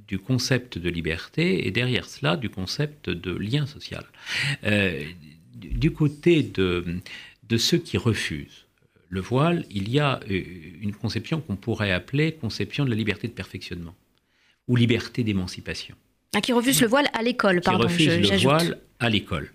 du 0.08 0.18
concept 0.18 0.78
de 0.78 0.88
liberté 0.88 1.66
et 1.66 1.70
derrière 1.70 2.08
cela 2.08 2.38
du 2.38 2.48
concept 2.48 3.10
de 3.10 3.32
lien 3.32 3.66
social. 3.66 4.04
du 5.54 5.92
côté 5.92 6.42
de, 6.42 7.00
de 7.48 7.56
ceux 7.58 7.78
qui 7.78 7.98
refusent 7.98 8.64
le 9.08 9.20
voile, 9.20 9.66
il 9.70 9.88
y 9.90 10.00
a 10.00 10.20
une 10.28 10.94
conception 10.94 11.40
qu'on 11.40 11.56
pourrait 11.56 11.92
appeler 11.92 12.32
conception 12.32 12.84
de 12.84 12.90
la 12.90 12.96
liberté 12.96 13.28
de 13.28 13.32
perfectionnement 13.32 13.94
ou 14.66 14.76
liberté 14.76 15.22
d'émancipation. 15.22 15.94
Ah, 16.34 16.40
qui 16.40 16.52
refuse 16.52 16.80
le 16.80 16.86
voile 16.86 17.08
à 17.12 17.22
l'école, 17.22 17.60
pardon. 17.60 17.86
Qui 17.88 18.08
refuse 18.08 18.30
le 18.30 18.36
voile 18.38 18.78
à 19.00 19.08
l'école. 19.08 19.50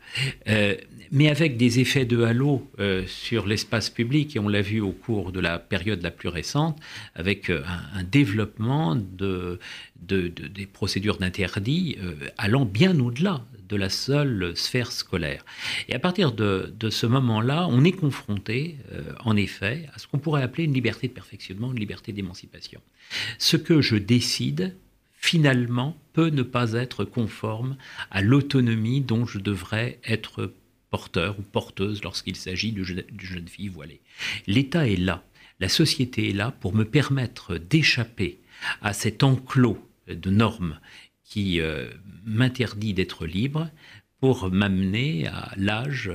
Euh, 0.50 0.76
mais 1.12 1.30
avec 1.30 1.56
des 1.56 1.80
effets 1.80 2.04
de 2.04 2.24
halo 2.24 2.70
euh, 2.80 3.06
sur 3.08 3.46
l'espace 3.46 3.90
public, 3.90 4.36
et 4.36 4.40
on 4.40 4.50
l'a 4.50 4.62
vu 4.62 4.82
au 4.82 4.92
cours 4.92 5.32
de 5.32 5.40
la 5.40 5.58
période 5.58 6.02
la 6.02 6.12
plus 6.12 6.28
récente, 6.28 6.78
avec 7.14 7.50
euh, 7.50 7.64
un, 7.94 8.04
développement 8.04 8.96
de, 8.96 9.60
des 10.02 10.66
procédures 10.66 11.18
d'interdit 11.18 11.98
allant 12.38 12.66
bien 12.66 13.00
au-delà 13.00 13.46
de 13.70 13.76
la 13.78 13.90
seule 13.90 14.52
sphère 14.56 14.92
scolaire. 14.92 15.46
Et 15.88 15.96
à 15.96 16.00
partir 16.00 16.34
de, 16.34 16.74
de 16.78 16.90
ce 16.90 17.06
moment-là, 17.06 17.68
on 17.70 17.84
est 17.86 17.94
confronté, 17.94 18.78
en 19.24 19.36
effet, 19.36 19.88
à 19.96 20.00
ce 20.00 20.08
qu'on 20.08 20.20
pourrait 20.20 20.44
appeler 20.44 20.66
une 20.66 20.74
liberté 20.74 21.08
de 21.08 21.14
perfectionnement, 21.14 21.72
une 21.72 21.80
liberté 21.80 22.12
d'émancipation. 22.12 22.82
Ce 23.40 23.58
que 23.58 23.82
je 23.82 23.96
décide, 23.96 24.76
finalement, 25.26 25.98
peut 26.14 26.30
ne 26.30 26.44
pas 26.44 26.74
être 26.74 27.04
conforme 27.04 27.78
à 28.12 28.22
l'autonomie 28.22 29.02
dont 29.02 29.26
je 29.26 29.40
devrais 29.40 30.00
être 30.06 30.54
porteur 30.92 31.40
ou 31.40 31.42
porteuse 31.42 32.04
lorsqu'il 32.04 32.36
s'agit 32.36 32.72
d'une 32.72 32.86
jeune 33.20 33.48
fille 33.48 33.70
voilée. 33.70 34.02
L'État 34.46 34.88
est 34.88 34.98
là, 34.98 35.24
la 35.60 35.68
société 35.68 36.30
est 36.30 36.34
là 36.34 36.52
pour 36.52 36.76
me 36.76 36.86
permettre 36.86 37.58
d'échapper 37.58 38.40
à 38.84 38.94
cet 38.94 39.24
enclos 39.24 39.80
de 40.08 40.30
normes 40.30 40.80
qui 41.24 41.60
euh, 41.60 41.90
m'interdit 42.24 42.94
d'être 42.94 43.26
libre 43.26 43.72
pour 44.20 44.52
m'amener 44.52 45.26
à 45.28 45.54
l'âge 45.58 46.12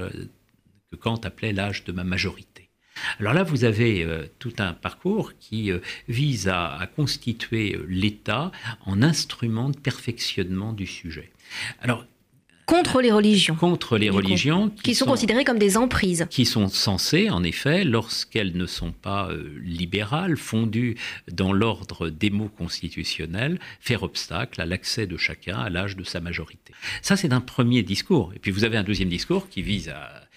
que 0.91 0.97
Kant 0.97 1.21
appelait 1.25 1.53
l'âge 1.53 1.83
de 1.83 1.91
ma 1.91 2.05
majorité. 2.05 2.70
Alors 3.19 3.33
là, 3.33 3.43
vous 3.43 3.65
avez 3.65 4.05
euh, 4.05 4.27
tout 4.39 4.53
un 4.59 4.73
parcours 4.73 5.33
qui 5.39 5.71
euh, 5.71 5.79
vise 6.09 6.49
à, 6.49 6.89
constituer 6.97 7.75
euh, 7.75 7.87
l'État 7.89 8.53
en 8.87 9.03
instrument 9.03 9.71
de 9.71 9.79
perfectionnement 9.79 10.73
du 10.73 10.87
sujet. 10.87 11.31
Alors, 11.81 12.05
contre 12.67 13.01
les 13.01 13.11
religions. 13.11 13.57
Contre 13.57 13.99
les 13.99 14.11
religions. 14.11 14.71
Qui, 14.71 14.95
sont, 14.95 15.05
considérées 15.05 15.45
comme 15.45 15.59
des 15.59 15.77
emprises. 15.77 16.29
Qui 16.31 16.45
sont 16.45 16.69
censées, 16.69 17.29
en 17.29 17.43
effet, 17.43 17.83
lorsqu'elles 17.83 18.57
ne 18.57 18.67
sont 18.67 18.93
pas 18.93 19.29
libérales, 19.61 20.37
fondues 20.37 20.97
dans 21.33 21.53
l'ordre 21.53 22.11
des 22.11 22.31
mots 22.31 22.49
constitutionnels, 22.49 23.59
faire 23.81 24.05
obstacle 24.05 24.61
à 24.61 24.67
l'accès 24.67 25.09
de 25.09 25.17
chacun 25.17 25.59
à 25.59 25.69
l'âge 25.69 25.97
de 25.97 26.05
sa 26.05 26.21
majorité. 26.21 26.73
Ça, 27.03 27.17
c'est 27.17 27.33
un 27.33 27.41
premier 27.41 27.83
discours. 27.83 28.33
Et 28.37 28.39
puis 28.39 28.53
vous 28.53 28.63
avez 28.63 28.77
un 28.77 28.85
deuxième 28.85 29.09
discours 29.09 29.49
qui 29.49 29.63
vise 29.63 29.89
à 29.89 30.30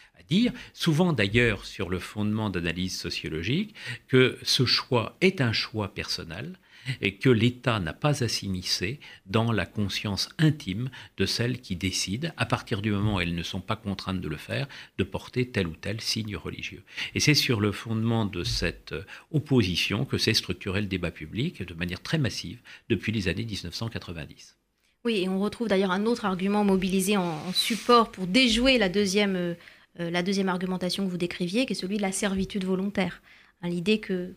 souvent 0.74 1.14
d'ailleurs 1.14 1.66
sur 1.66 1.90
le 1.90 2.00
fondement 2.00 2.50
d'analyse 2.50 2.98
sociologique, 2.98 3.76
que 4.08 4.38
ce 4.44 4.66
choix 4.66 5.18
est 5.22 5.42
un 5.42 5.54
choix 5.54 5.94
personnel 5.94 6.58
et 7.02 7.16
que 7.16 7.30
l'État 7.30 7.80
n'a 7.80 7.94
pas 7.94 8.24
à 8.24 8.28
s'immiscer 8.28 9.00
dans 9.26 9.52
la 9.52 9.66
conscience 9.66 10.30
intime 10.38 10.90
de 11.18 11.26
celles 11.26 11.62
qui 11.62 11.76
décident, 11.76 12.30
à 12.38 12.46
partir 12.46 12.82
du 12.82 12.92
moment 12.92 13.16
où 13.16 13.20
elles 13.22 13.36
ne 13.36 13.44
sont 13.44 13.62
pas 13.62 13.76
contraintes 13.76 14.22
de 14.22 14.28
le 14.28 14.38
faire, 14.38 14.68
de 14.98 15.04
porter 15.04 15.48
tel 15.50 15.68
ou 15.68 15.76
tel 15.76 16.02
signe 16.02 16.36
religieux. 16.36 16.84
Et 17.16 17.20
c'est 17.20 17.36
sur 17.36 17.62
le 17.62 17.72
fondement 17.72 18.26
de 18.26 18.44
cette 18.44 18.94
opposition 19.32 20.06
que 20.06 20.18
s'est 20.18 20.34
structuré 20.34 20.82
le 20.82 20.88
débat 20.88 21.12
public 21.12 21.64
de 21.64 21.74
manière 21.74 22.02
très 22.02 22.18
massive 22.18 22.60
depuis 22.90 23.12
les 23.12 23.28
années 23.28 23.46
1990. 23.46 24.58
Oui, 25.06 25.24
et 25.24 25.30
on 25.30 25.40
retrouve 25.40 25.68
d'ailleurs 25.68 25.92
un 25.92 26.06
autre 26.06 26.24
argument 26.24 26.64
mobilisé 26.64 27.18
en, 27.18 27.52
support 27.52 28.10
pour 28.10 28.26
déjouer 28.26 28.78
la 28.78 28.88
deuxième 28.88 29.36
euh, 29.36 29.54
euh, 29.54 29.56
la 30.00 30.24
deuxième 30.24 30.50
argumentation 30.50 31.06
que 31.06 31.10
vous 31.10 31.18
décriviez, 31.18 31.66
qui 31.66 31.74
est 31.74 31.76
celui 31.76 31.98
de 31.98 32.02
la 32.02 32.12
servitude 32.12 32.66
volontaire. 32.66 33.22
Hein, 33.64 33.70
l'idée 33.70 34.00
que, 34.00 34.36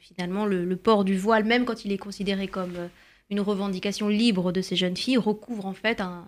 finalement 0.00 0.46
le, 0.46 0.76
port 0.76 1.04
du 1.04 1.16
voile, 1.16 1.44
même 1.44 1.64
quand 1.64 1.84
il 1.84 1.92
est 1.92 1.98
considéré 1.98 2.48
comme 2.48 2.76
euh, 2.76 2.88
une 3.30 3.40
revendication 3.40 4.08
libre 4.08 4.52
de 4.52 4.62
ces 4.62 4.74
jeunes 4.74 4.96
filles, 4.96 5.18
recouvre 5.18 5.66
en 5.66 5.74
fait 5.74 6.00
un, 6.00 6.26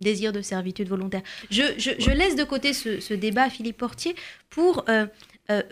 désir 0.00 0.32
de 0.32 0.42
servitude 0.42 0.88
volontaire. 0.88 1.22
Je, 1.50 2.10
laisse 2.10 2.36
de 2.36 2.44
côté 2.44 2.74
ce, 2.74 3.14
débat, 3.14 3.48
Philippe 3.48 3.78
Portier, 3.78 4.14
pour 4.50 4.84
euh, 4.90 5.06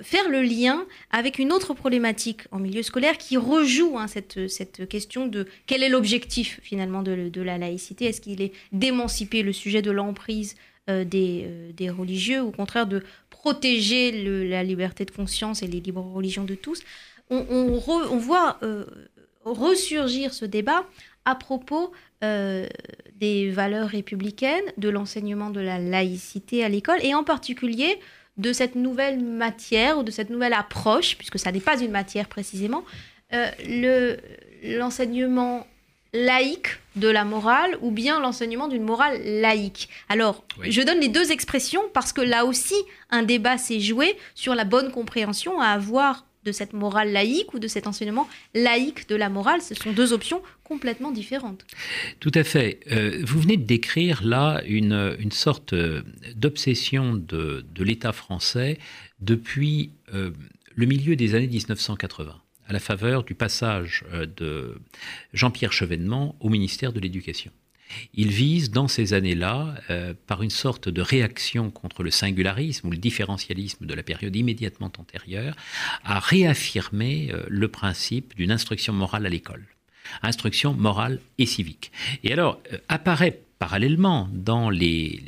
faire 0.01 0.29
le 0.31 0.41
lien 0.41 0.87
avec 1.11 1.39
une 1.39 1.53
autre 1.53 1.75
problématique 1.75 2.43
en 2.51 2.59
milieu 2.59 2.83
scolaire 2.83 3.19
qui 3.19 3.37
rejoue 3.37 3.99
hein, 3.99 4.07
cette, 4.07 4.89
question 4.89 5.27
de 5.27 5.47
quel 5.67 5.83
est 5.83 5.91
l'objectif 5.91 6.61
finalement 6.63 7.03
de, 7.03 7.29
de 7.29 7.43
la 7.43 7.59
laïcité. 7.59 8.07
Est-ce 8.07 8.23
qu'il 8.23 8.41
est 8.41 8.53
d'émanciper 8.71 9.43
le 9.43 9.53
sujet 9.53 9.83
de 9.83 9.91
l'emprise 9.91 10.55
euh, 10.91 11.05
euh, 11.15 11.71
des, 11.73 11.91
religieux, 11.91 12.43
au 12.43 12.51
contraire 12.51 12.89
de 12.89 13.05
protéger 13.31 14.11
la 14.49 14.65
liberté 14.65 15.05
de 15.05 15.13
conscience 15.13 15.63
et 15.63 15.69
les 15.69 15.81
libres 15.81 16.03
religions 16.03 16.43
de 16.43 16.57
tous. 16.57 16.83
On, 17.31 17.79
voit 18.19 18.59
euh, 18.65 18.85
ressurgir 19.45 20.35
ce 20.35 20.45
débat 20.45 20.85
à 21.25 21.37
propos 21.37 21.93
des 22.21 23.51
valeurs 23.51 23.89
républicaines, 23.89 24.65
de 24.77 24.89
l'enseignement 24.89 25.51
de 25.51 25.61
la 25.61 25.79
laïcité 25.79 26.65
à 26.65 26.69
l'école, 26.69 26.99
et 27.03 27.15
en 27.15 27.25
particulier 27.25 27.99
de 28.37 28.53
cette 28.53 28.75
nouvelle 28.75 29.23
matière 29.23 29.99
ou 29.99 30.03
de 30.03 30.11
cette 30.11 30.31
nouvelle 30.31 30.53
approche, 30.53 31.17
puisque 31.17 31.39
ça 31.39 31.53
n'est 31.53 31.61
pas 31.61 31.81
une 31.81 31.93
matière 31.93 32.29
précisément, 32.29 32.85
l'enseignement 34.65 35.67
laïque 36.13 36.79
de 36.97 37.09
la 37.09 37.25
morale 37.25 37.77
ou 37.81 37.91
bien 37.91 38.21
l'enseignement 38.21 38.69
d'une 38.69 38.83
morale 38.83 39.21
laïque. 39.25 39.89
Alors, 40.09 40.45
je 40.63 40.83
donne 40.83 41.01
les 41.01 41.09
deux 41.09 41.33
expressions 41.33 41.83
parce 41.95 42.13
que 42.13 42.21
là 42.21 42.45
aussi, 42.45 42.75
un 43.11 43.23
débat 43.23 43.57
s'est 43.57 43.81
joué 43.81 44.17
sur 44.35 44.55
la 44.55 44.65
bonne 44.65 44.91
compréhension 44.91 45.61
à 45.61 45.69
avoir 45.69 46.27
de 46.45 46.53
cette 46.53 46.73
morale 46.73 47.13
laïque 47.13 47.55
ou 47.55 47.59
de 47.59 47.69
cet 47.69 47.87
enseignement 47.87 48.29
laïque 48.55 49.09
de 49.09 49.15
la 49.15 49.29
morale. 49.29 49.63
Ce 49.63 49.75
sont 49.75 49.93
deux 49.93 50.13
options 50.13 50.43
complètement 50.65 51.13
différentes. 51.13 51.65
Tout 52.21 52.33
à 52.35 52.43
fait. 52.45 52.81
Euh, 52.91 53.23
vous 53.25 53.41
venez 53.41 53.57
de 53.57 53.65
décrire 53.65 54.25
là 54.25 54.61
une, 54.67 55.17
une 55.19 55.31
sorte 55.31 55.73
euh, 55.73 56.03
d'obsession 56.35 57.15
de, 57.15 57.65
de 57.73 57.85
l'État 57.85 58.13
français 58.13 58.79
depuis 59.21 59.93
euh, 60.15 60.31
le 60.75 60.87
milieu 60.87 61.17
des 61.17 61.35
années 61.35 61.47
1980 61.47 62.41
à 62.67 62.73
la 62.73 62.81
faveur 62.81 63.25
du 63.25 63.35
passage 63.35 64.05
euh, 64.13 64.27
de 64.27 64.81
Jean-Pierre 65.33 65.73
Chevènement 65.73 66.37
au 66.41 66.49
ministère 66.49 66.93
de 66.93 67.01
l'Éducation. 67.01 67.53
Il 68.15 68.29
vise 68.29 68.71
dans 68.71 68.89
ces 68.89 69.13
années-là, 69.13 69.75
euh, 69.91 70.15
par 70.27 70.43
une 70.43 70.51
sorte 70.51 70.89
de 70.89 71.03
réaction 71.03 71.71
contre 71.71 72.03
le 72.03 72.11
singularisme 72.11 72.89
ou 72.89 72.91
le 72.91 72.97
différentialisme 72.97 73.85
de 73.85 73.95
la 73.95 74.03
période 74.03 74.35
immédiatement 74.35 74.91
antérieure, 74.99 75.55
à 76.03 76.19
réaffirmer 76.19 77.31
euh, 77.33 77.45
le 77.49 77.69
principe 77.69 78.35
d'une 78.37 78.51
instruction 78.51 78.95
morale 78.95 79.27
à 79.27 79.29
l'école. 79.29 79.67
Instruction 80.23 80.73
morale 80.73 81.21
et 81.39 81.47
civique. 81.47 81.93
Et 82.25 82.33
alors, 82.33 82.61
apparaît 82.89 83.41
parallèlement 83.59 84.29
dans 84.33 84.69
les, 84.69 85.23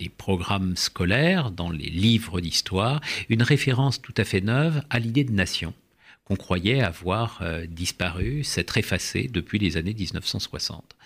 les 0.00 0.08
programmes 0.08 0.76
scolaires, 0.76 1.50
dans 1.50 1.70
les 1.70 1.90
livres 1.90 2.40
d'histoire, 2.40 3.00
une 3.28 3.42
référence 3.42 4.00
tout 4.00 4.14
à 4.16 4.24
fait 4.24 4.40
neuve 4.40 4.82
à 4.90 4.98
l'idée 4.98 5.24
de 5.24 5.32
nation 5.32 5.74
qu'on 6.26 6.36
croyait 6.36 6.82
avoir 6.82 7.38
euh, 7.40 7.66
disparu, 7.66 8.42
s'être 8.42 8.76
effacé 8.78 9.30
depuis 9.32 9.60
les 9.60 9.76
années 9.76 9.94
1960, 9.94 10.96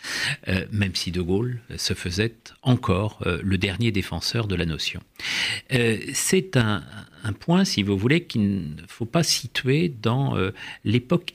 euh, 0.48 0.66
même 0.72 0.94
si 0.94 1.10
De 1.10 1.20
Gaulle 1.20 1.60
se 1.76 1.92
faisait 1.92 2.34
encore 2.62 3.20
euh, 3.26 3.38
le 3.42 3.58
dernier 3.58 3.92
défenseur 3.92 4.46
de 4.46 4.54
la 4.54 4.64
notion. 4.64 5.00
C'est 6.14 6.56
un, 6.56 6.82
point, 7.38 7.64
si 7.64 7.82
vous 7.82 7.98
voulez, 7.98 8.24
qu'il 8.24 8.74
ne 8.74 8.86
faut 8.88 9.04
pas 9.04 9.22
situer 9.22 9.88
dans 9.88 10.36
l'époque 10.84 11.34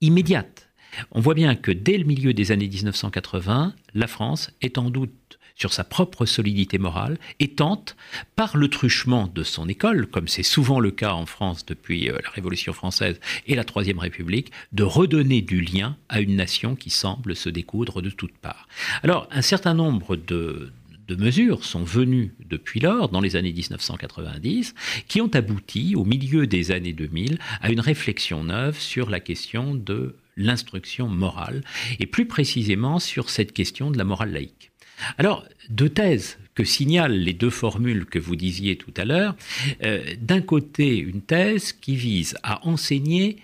immédiate. 0.00 0.67
On 1.12 1.20
voit 1.20 1.34
bien 1.34 1.54
que 1.54 1.70
dès 1.70 1.98
le 1.98 2.04
milieu 2.04 2.32
des 2.32 2.52
années 2.52 2.68
1980, 2.68 3.74
la 3.94 4.06
France 4.06 4.50
est 4.60 4.78
en 4.78 4.90
doute 4.90 5.38
sur 5.58 5.72
sa 5.72 5.84
propre 5.84 6.24
solidité 6.24 6.78
morale 6.78 7.18
et 7.40 7.48
tente, 7.48 7.96
par 8.36 8.56
le 8.56 8.68
truchement 8.68 9.26
de 9.26 9.42
son 9.42 9.68
école, 9.68 10.06
comme 10.06 10.28
c'est 10.28 10.44
souvent 10.44 10.78
le 10.78 10.92
cas 10.92 11.12
en 11.12 11.26
France 11.26 11.66
depuis 11.66 12.08
euh, 12.08 12.18
la 12.22 12.30
Révolution 12.30 12.72
française 12.72 13.20
et 13.46 13.56
la 13.56 13.64
Troisième 13.64 13.98
République, 13.98 14.52
de 14.72 14.84
redonner 14.84 15.42
du 15.42 15.60
lien 15.60 15.96
à 16.08 16.20
une 16.20 16.36
nation 16.36 16.76
qui 16.76 16.90
semble 16.90 17.34
se 17.34 17.48
découdre 17.48 18.00
de 18.00 18.10
toutes 18.10 18.38
parts. 18.38 18.68
Alors, 19.02 19.28
un 19.32 19.42
certain 19.42 19.74
nombre 19.74 20.14
de, 20.14 20.72
de 21.08 21.16
mesures 21.16 21.64
sont 21.64 21.82
venues 21.82 22.34
depuis 22.48 22.78
lors, 22.78 23.08
dans 23.08 23.20
les 23.20 23.34
années 23.34 23.52
1990, 23.52 24.74
qui 25.08 25.20
ont 25.20 25.34
abouti, 25.34 25.96
au 25.96 26.04
milieu 26.04 26.46
des 26.46 26.70
années 26.70 26.92
2000, 26.92 27.38
à 27.60 27.72
une 27.72 27.80
réflexion 27.80 28.44
neuve 28.44 28.78
sur 28.78 29.10
la 29.10 29.18
question 29.18 29.74
de 29.74 30.14
l'instruction 30.38 31.08
morale, 31.08 31.62
et 31.98 32.06
plus 32.06 32.26
précisément 32.26 32.98
sur 32.98 33.28
cette 33.28 33.52
question 33.52 33.90
de 33.90 33.98
la 33.98 34.04
morale 34.04 34.32
laïque. 34.32 34.70
Alors, 35.18 35.44
deux 35.68 35.90
thèses 35.90 36.38
que 36.54 36.64
signalent 36.64 37.12
les 37.12 37.34
deux 37.34 37.50
formules 37.50 38.06
que 38.06 38.18
vous 38.18 38.34
disiez 38.34 38.76
tout 38.76 38.92
à 38.96 39.04
l'heure. 39.04 39.36
Euh, 39.84 40.02
d'un 40.20 40.40
côté, 40.40 40.98
une 40.98 41.22
thèse 41.22 41.72
qui 41.72 41.94
vise 41.94 42.36
à 42.42 42.66
enseigner 42.66 43.36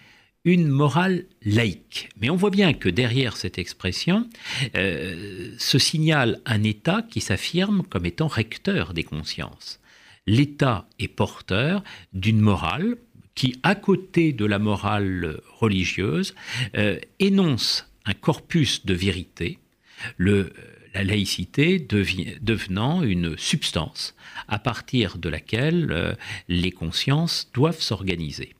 une 0.45 0.69
morale 0.69 1.25
laïque. 1.45 2.11
Mais 2.21 2.29
on 2.29 2.37
voit 2.37 2.51
bien 2.51 2.75
que 2.75 2.89
derrière 2.89 3.37
cette 3.37 3.59
expression 3.59 4.29
euh, 4.77 5.55
se 5.59 5.79
signale 5.79 6.41
un 6.45 6.63
État 6.63 7.03
qui 7.09 7.21
s'affirme 7.21 7.83
comme 7.89 8.05
étant 8.05 8.27
recteur 8.27 8.93
des 8.95 9.05
consciences. 9.05 9.81
L'État 10.27 10.89
est 10.99 11.09
porteur 11.09 11.85
d'une 12.13 12.41
morale 12.41 12.97
qui, 13.35 13.59
à 13.63 13.75
côté 13.75 14.33
de 14.33 14.45
la 14.45 14.59
morale 14.59 15.41
religieuse, 15.59 16.35
euh, 16.77 16.99
énonce 17.19 17.91
un 18.05 18.15
corpus 18.15 18.85
de 18.87 18.95
vérité, 18.95 19.59
la 20.19 21.05
laïcité 21.05 21.79
devenant 21.79 23.03
une 23.03 23.37
substance 23.37 24.15
à 24.47 24.59
partir 24.59 25.19
de 25.19 25.29
laquelle 25.29 25.91
euh, 25.91 26.15
les 26.49 26.71
consciences 26.71 27.51
doivent 27.55 27.81
s'organiser. 27.81 28.55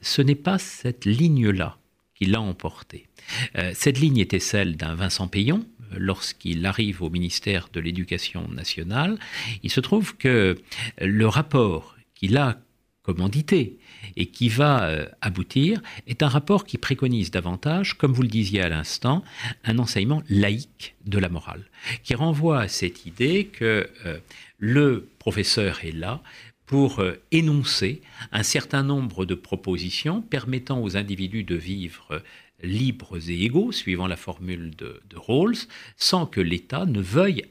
Ce 0.00 0.22
n'est 0.22 0.34
pas 0.34 0.58
cette 0.58 1.04
ligne-là 1.04 1.76
qui 2.14 2.26
l'a 2.26 2.40
emporté. 2.40 3.08
Euh, 3.56 3.72
cette 3.74 3.98
ligne 3.98 4.18
était 4.18 4.38
celle 4.38 4.76
d'un 4.76 4.94
Vincent 4.94 5.28
Payon, 5.28 5.66
lorsqu'il 5.96 6.64
arrive 6.66 7.02
au 7.02 7.10
ministère 7.10 7.68
de 7.72 7.80
l'Éducation 7.80 8.48
nationale. 8.48 9.18
Il 9.62 9.70
se 9.70 9.80
trouve 9.80 10.16
que 10.16 10.56
le 11.00 11.28
rapport 11.28 11.96
qu'il 12.14 12.36
a 12.36 12.60
commandité 13.02 13.78
et 14.16 14.26
qui 14.26 14.48
va 14.48 14.84
euh, 14.84 15.06
aboutir 15.20 15.80
est 16.06 16.22
un 16.22 16.28
rapport 16.28 16.64
qui 16.64 16.78
préconise 16.78 17.30
davantage, 17.30 17.94
comme 17.94 18.12
vous 18.12 18.22
le 18.22 18.28
disiez 18.28 18.62
à 18.62 18.68
l'instant, 18.68 19.24
un 19.64 19.78
enseignement 19.78 20.22
laïque 20.28 20.94
de 21.06 21.18
la 21.18 21.28
morale, 21.28 21.64
qui 22.02 22.14
renvoie 22.14 22.60
à 22.60 22.68
cette 22.68 23.06
idée 23.06 23.46
que 23.46 23.88
euh, 24.06 24.18
le 24.58 25.08
professeur 25.18 25.84
est 25.84 25.92
là 25.92 26.22
pour 26.66 27.00
euh, 27.00 27.20
énoncer 27.30 28.00
un 28.32 28.42
certain 28.42 28.82
nombre 28.82 29.26
de 29.26 29.34
propositions 29.34 30.22
permettant 30.22 30.82
aux 30.82 30.96
individus 30.96 31.44
de 31.44 31.56
vivre 31.56 32.22
libres 32.62 33.18
et 33.28 33.44
égaux, 33.44 33.72
suivant 33.72 34.06
la 34.06 34.16
formule 34.16 34.74
de, 34.76 35.00
de 35.10 35.16
Rawls, 35.16 35.66
sans 35.96 36.26
que 36.26 36.40
l'État 36.40 36.86
ne 36.86 37.00
veuille 37.00 37.44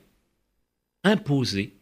imposer 1.03 1.73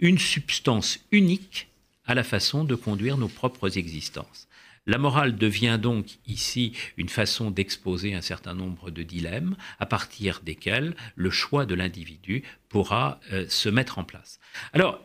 une 0.00 0.18
substance 0.18 1.00
unique 1.10 1.68
à 2.06 2.14
la 2.14 2.24
façon 2.24 2.64
de 2.64 2.74
conduire 2.74 3.16
nos 3.16 3.28
propres 3.28 3.78
existences. 3.78 4.48
La 4.86 4.98
morale 4.98 5.36
devient 5.36 5.78
donc 5.80 6.18
ici 6.26 6.72
une 6.96 7.08
façon 7.08 7.52
d'exposer 7.52 8.14
un 8.14 8.20
certain 8.20 8.54
nombre 8.54 8.90
de 8.90 9.04
dilemmes 9.04 9.56
à 9.78 9.86
partir 9.86 10.40
desquels 10.44 10.96
le 11.14 11.30
choix 11.30 11.66
de 11.66 11.74
l'individu 11.74 12.42
pourra 12.68 13.20
euh, 13.32 13.46
se 13.48 13.68
mettre 13.68 13.98
en 13.98 14.04
place. 14.04 14.40
Alors, 14.72 15.00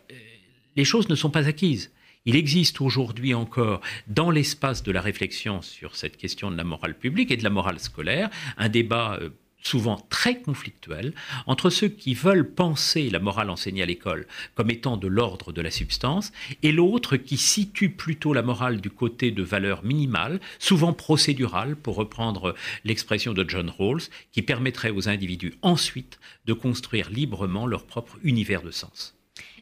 les 0.75 0.85
choses 0.85 1.09
ne 1.09 1.15
sont 1.15 1.29
pas 1.29 1.47
acquises. 1.47 1.91
Il 2.25 2.35
existe 2.35 2.81
aujourd'hui 2.81 3.33
encore, 3.33 3.81
dans 4.07 4.31
l'espace 4.31 4.83
de 4.83 4.91
la 4.91 4.99
réflexion 4.99 5.61
sur 5.61 5.95
cette 5.95 6.17
question 6.17 6.51
de 6.51 6.57
la 6.57 6.63
morale 6.63 6.97
publique 6.97 7.31
et 7.31 7.37
de 7.37 7.43
la 7.43 7.49
morale 7.49 7.79
scolaire, 7.79 8.29
un 8.57 8.69
débat 8.69 9.17
euh, 9.21 9.29
souvent 9.61 10.05
très 10.09 10.39
conflictuel 10.39 11.13
entre 11.45 11.69
ceux 11.69 11.89
qui 11.89 12.13
veulent 12.13 12.49
penser 12.49 13.09
la 13.09 13.19
morale 13.19 13.49
enseignée 13.49 13.83
à 13.83 13.85
l'école 13.85 14.27
comme 14.55 14.69
étant 14.69 14.97
de 14.97 15.07
l'ordre 15.07 15.51
de 15.51 15.61
la 15.61 15.71
substance 15.71 16.31
et 16.63 16.71
l'autre 16.71 17.17
qui 17.17 17.37
situe 17.37 17.89
plutôt 17.89 18.33
la 18.33 18.41
morale 18.41 18.79
du 18.81 18.89
côté 18.89 19.31
de 19.31 19.43
valeurs 19.43 19.83
minimales, 19.83 20.39
souvent 20.59 20.93
procédurales, 20.93 21.75
pour 21.75 21.95
reprendre 21.95 22.55
l'expression 22.85 23.33
de 23.33 23.45
John 23.47 23.69
Rawls, 23.69 24.03
qui 24.31 24.41
permettrait 24.41 24.89
aux 24.89 25.09
individus 25.09 25.55
ensuite 25.61 26.19
de 26.45 26.53
construire 26.53 27.09
librement 27.09 27.67
leur 27.67 27.85
propre 27.85 28.17
univers 28.23 28.61
de 28.61 28.71
sens. 28.71 29.15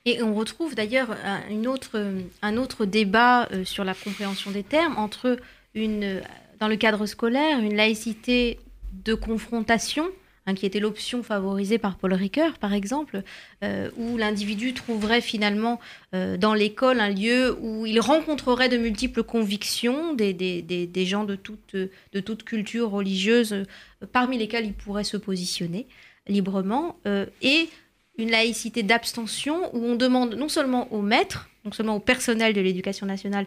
Et 0.05 0.21
on 0.21 0.35
retrouve 0.35 0.75
d'ailleurs 0.75 1.15
un 1.23 1.65
autre, 1.65 2.85
débat 2.85 3.49
euh, 3.51 3.65
sur 3.65 3.83
la 3.83 3.95
compréhension 3.95 4.51
des 4.51 4.63
termes 4.63 4.97
entre, 4.97 5.37
une, 5.73 6.21
dans 6.59 6.67
le 6.67 6.75
cadre 6.75 7.07
scolaire, 7.07 7.59
une 7.59 7.75
laïcité 7.75 8.59
de 9.03 9.13
confrontation, 9.13 10.05
hein, 10.45 10.53
qui 10.53 10.65
était 10.65 10.79
l'option 10.79 11.23
favorisée 11.23 11.77
par 11.77 11.97
Paul 11.97 12.13
Ricoeur, 12.13 12.57
par 12.57 12.73
exemple, 12.73 13.23
euh, 13.63 13.89
où 13.97 14.17
l'individu 14.17 14.73
trouverait 14.73 15.21
finalement 15.21 15.79
euh, 16.13 16.37
dans 16.37 16.53
l'école 16.53 16.99
un 16.99 17.09
lieu 17.09 17.57
où 17.61 17.85
il 17.85 17.99
rencontrerait 17.99 18.69
de 18.69 18.77
multiples 18.77 19.23
convictions, 19.23 20.13
des, 20.13 20.33
des, 20.33 20.61
des, 20.61 20.87
des 20.87 21.05
gens 21.05 21.23
de 21.23 21.35
toute, 21.35 21.75
de 21.75 22.19
toute 22.19 22.43
culture 22.43 22.89
religieuse, 22.89 23.65
parmi 24.11 24.37
lesquels 24.37 24.65
il 24.65 24.73
pourrait 24.73 25.03
se 25.03 25.17
positionner 25.17 25.87
librement, 26.27 26.97
et 27.43 27.69
une 28.17 28.31
laïcité 28.31 28.83
d'abstention 28.83 29.75
où 29.75 29.83
on 29.83 29.95
demande 29.95 30.35
non 30.35 30.49
seulement 30.49 30.91
aux 30.93 31.01
maîtres, 31.01 31.49
non 31.65 31.71
seulement 31.71 31.95
au 31.95 31.99
personnel 31.99 32.53
de 32.53 32.61
l'éducation 32.61 33.05
nationale 33.05 33.45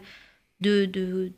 de, 0.61 0.85
de, 0.85 1.31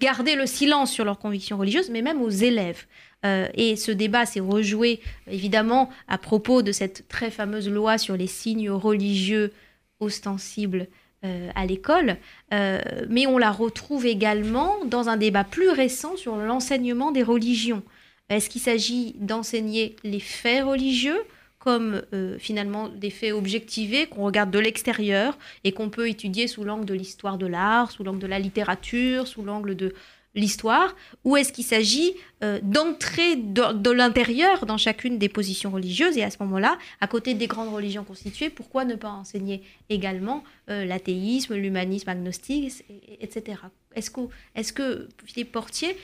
garder 0.00 0.34
le 0.34 0.46
silence 0.46 0.90
sur 0.90 1.04
leurs 1.04 1.18
convictions 1.18 1.58
religieuses, 1.58 1.90
mais 1.90 2.02
même 2.02 2.22
aux 2.22 2.30
élèves. 2.30 2.86
Euh, 3.24 3.48
et 3.54 3.76
ce 3.76 3.90
débat 3.90 4.26
s'est 4.26 4.40
rejoué 4.40 5.00
évidemment 5.26 5.90
à 6.08 6.18
propos 6.18 6.62
de 6.62 6.72
cette 6.72 7.08
très 7.08 7.30
fameuse 7.30 7.68
loi 7.68 7.98
sur 7.98 8.16
les 8.16 8.26
signes 8.26 8.70
religieux 8.70 9.52
ostensibles 10.00 10.86
euh, 11.24 11.48
à 11.54 11.64
l'école, 11.64 12.18
euh, 12.52 12.78
mais 13.08 13.26
on 13.26 13.38
la 13.38 13.50
retrouve 13.50 14.06
également 14.06 14.84
dans 14.84 15.08
un 15.08 15.16
débat 15.16 15.44
plus 15.44 15.70
récent 15.70 16.16
sur 16.16 16.36
l'enseignement 16.36 17.10
des 17.10 17.22
religions. 17.22 17.82
Est-ce 18.28 18.50
qu'il 18.50 18.60
s'agit 18.60 19.14
d'enseigner 19.18 19.96
les 20.04 20.20
faits 20.20 20.64
religieux 20.64 21.20
comme 21.58 22.02
finalement 22.38 22.88
des 22.88 23.10
faits 23.10 23.32
objectivés 23.32 24.06
qu'on 24.06 24.22
regarde 24.22 24.52
de 24.52 24.58
l'extérieur 24.60 25.36
et 25.64 25.72
qu'on 25.72 25.90
peut 25.90 26.08
étudier 26.08 26.46
sous 26.46 26.62
l'angle 26.62 26.84
de 26.84 26.94
l'histoire 26.94 27.38
de 27.38 27.46
l'art, 27.46 27.90
sous 27.90 28.04
l'angle 28.04 28.20
de 28.20 28.28
la 28.28 28.38
littérature, 28.38 29.26
sous 29.26 29.42
l'angle 29.42 29.74
de 29.74 29.92
l'histoire, 30.36 30.94
ou 31.24 31.36
est-ce 31.36 31.52
qu'il 31.52 31.64
s'agit 31.64 32.14
euh, 32.44 32.60
d'entrer 32.62 33.34
de, 33.34 33.90
l'intérieur 33.90 34.66
dans 34.66 34.76
chacune 34.76 35.18
des 35.18 35.28
positions 35.28 35.70
religieuses 35.72 36.16
et 36.16 36.22
à 36.22 36.30
ce 36.30 36.36
moment-là, 36.44 36.78
à 37.00 37.08
côté 37.08 37.34
des 37.34 37.48
grandes 37.48 37.74
religions 37.74 38.04
constituées, 38.04 38.50
pourquoi 38.50 38.84
ne 38.84 38.94
pas 38.94 39.08
enseigner 39.08 39.62
également 39.88 40.44
euh, 40.68 40.84
l'athéisme, 40.84 41.54
l'humanisme 41.54 42.08
agnostique, 42.08 42.84
etc. 43.20 43.60
Est-ce 43.94 44.10
que, 44.10 44.20
est 44.54 44.72
que, 44.72 45.08
Philippe 45.24 45.52
Portier, 45.52 45.96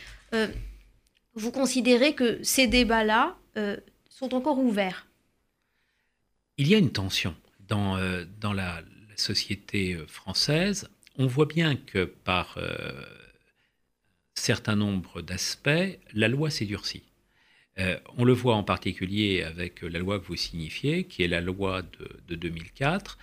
vous 1.34 1.50
considérez 1.50 2.14
que 2.14 2.42
ces 2.42 2.66
débats-là 2.66 3.36
sont 4.08 4.34
encore 4.34 4.58
ouverts? 4.58 5.06
Il 6.56 6.68
y 6.68 6.74
a 6.74 6.78
une 6.78 6.90
tension 6.90 7.34
dans, 7.68 7.96
euh, 7.96 8.24
dans 8.40 8.52
la, 8.52 8.82
société 9.16 9.94
euh, 9.94 10.06
française. 10.06 10.88
On 11.16 11.26
voit 11.26 11.46
bien 11.46 11.76
que 11.76 12.04
par 12.04 12.56
euh, 12.56 12.90
certain 14.34 14.76
nombre 14.76 15.22
d'aspects, 15.22 15.98
la 16.12 16.28
loi 16.28 16.50
s'est 16.50 16.64
durcie. 16.64 17.02
on 18.16 18.24
le 18.24 18.32
voit 18.32 18.56
en 18.56 18.64
particulier 18.64 19.42
avec 19.42 19.82
la 19.82 19.98
loi 19.98 20.18
que 20.20 20.26
vous 20.26 20.36
signifiez, 20.36 21.04
qui 21.04 21.22
est 21.22 21.28
la 21.28 21.40
loi 21.40 21.82
de, 22.28 22.34
2004, 22.34 23.18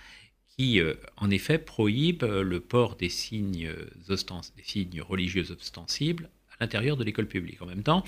qui 0.48 0.80
en 1.16 1.30
effet 1.30 1.58
prohibe 1.58 2.24
le 2.24 2.60
port 2.60 2.96
des 2.96 3.08
signes, 3.08 3.70
religieux 5.00 5.50
ostensibles 5.50 6.30
à 6.50 6.56
l'intérieur 6.60 6.96
de 6.96 7.04
l'école 7.04 7.26
publique. 7.26 7.62
En 7.62 7.66
même 7.66 7.82
temps, 7.82 8.04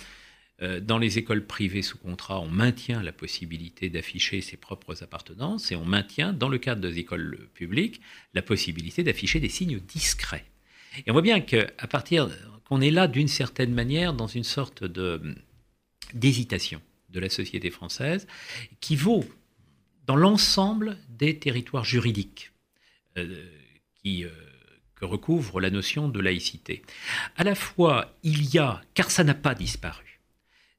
euh, 0.62 0.80
dans 0.80 0.98
les 0.98 1.18
écoles 1.18 1.44
privées 1.44 1.82
sous 1.82 1.98
contrat, 1.98 2.40
on 2.40 2.48
maintient 2.48 3.02
la 3.02 3.12
possibilité 3.12 3.90
d'afficher 3.90 4.40
ses 4.40 4.56
propres 4.56 5.02
appartenances 5.02 5.72
et 5.72 5.76
on 5.76 5.84
maintient, 5.84 6.32
dans 6.32 6.48
le 6.48 6.58
cadre 6.58 6.80
des 6.80 6.98
écoles 6.98 7.48
publiques, 7.54 8.00
la 8.34 8.42
possibilité 8.42 9.02
d'afficher 9.02 9.40
des 9.40 9.48
signes 9.48 9.80
discrets. 9.80 10.44
Et 10.98 11.10
on 11.10 11.14
voit 11.14 11.22
bien 11.22 11.40
qu'à 11.40 11.66
partir 11.88 12.28
qu'on 12.72 12.80
est 12.80 12.90
là 12.90 13.06
d'une 13.06 13.28
certaine 13.28 13.74
manière 13.74 14.14
dans 14.14 14.26
une 14.26 14.44
sorte 14.44 14.82
de 14.82 15.36
d'hésitation 16.14 16.80
de 17.10 17.20
la 17.20 17.28
société 17.28 17.70
française 17.70 18.26
qui 18.80 18.96
vaut 18.96 19.26
dans 20.06 20.16
l'ensemble 20.16 20.96
des 21.10 21.38
territoires 21.38 21.84
juridiques 21.84 22.50
euh, 23.18 23.44
euh, 24.06 24.30
que 24.94 25.04
recouvre 25.04 25.60
la 25.60 25.68
notion 25.68 26.08
de 26.08 26.18
laïcité. 26.18 26.80
À 27.36 27.44
la 27.44 27.54
fois, 27.54 28.16
il 28.22 28.54
y 28.54 28.58
a, 28.58 28.80
car 28.94 29.10
ça 29.10 29.22
n'a 29.22 29.34
pas 29.34 29.54
disparu, 29.54 30.18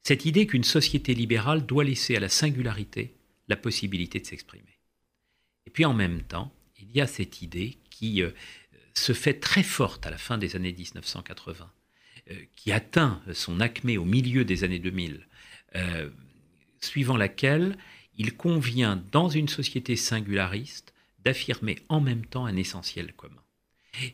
cette 0.02 0.26
idée 0.26 0.48
qu'une 0.48 0.64
société 0.64 1.14
libérale 1.14 1.64
doit 1.64 1.84
laisser 1.84 2.16
à 2.16 2.20
la 2.20 2.30
singularité 2.30 3.14
la 3.50 3.56
possibilité 3.56 4.20
de 4.20 4.26
s'exprimer. 4.26 4.80
Et 5.68 5.70
puis 5.70 5.86
en 5.86 5.94
même 5.94 6.24
temps, 6.24 6.52
il 6.80 6.92
y 6.92 7.02
a 7.02 7.06
cette 7.06 7.44
idée 7.44 7.78
qui 7.92 8.24
euh, 8.24 8.32
se 8.96 9.14
fait 9.14 9.40
très 9.40 9.64
forte 9.64 10.08
à 10.08 10.10
la 10.10 10.18
fin 10.18 10.40
des 10.40 10.56
années 10.56 10.74
1980, 10.74 11.66
euh, 11.66 11.83
qui 12.56 12.72
atteint 12.72 13.22
son 13.34 13.60
acmé 13.60 13.98
au 13.98 14.06
milieu 14.06 14.46
des 14.46 14.64
années 14.64 14.80
2000, 14.80 15.28
euh, 15.76 16.10
suivant 16.80 17.18
laquelle 17.18 17.78
il 18.18 18.36
convient, 18.36 19.02
dans 19.12 19.30
une 19.30 19.48
société 19.48 19.96
singulariste, 19.96 20.94
d'affirmer 21.24 21.80
en 21.90 22.00
même 22.02 22.26
temps 22.26 22.46
un 22.46 22.56
essentiel 22.56 23.14
commun. 23.14 23.42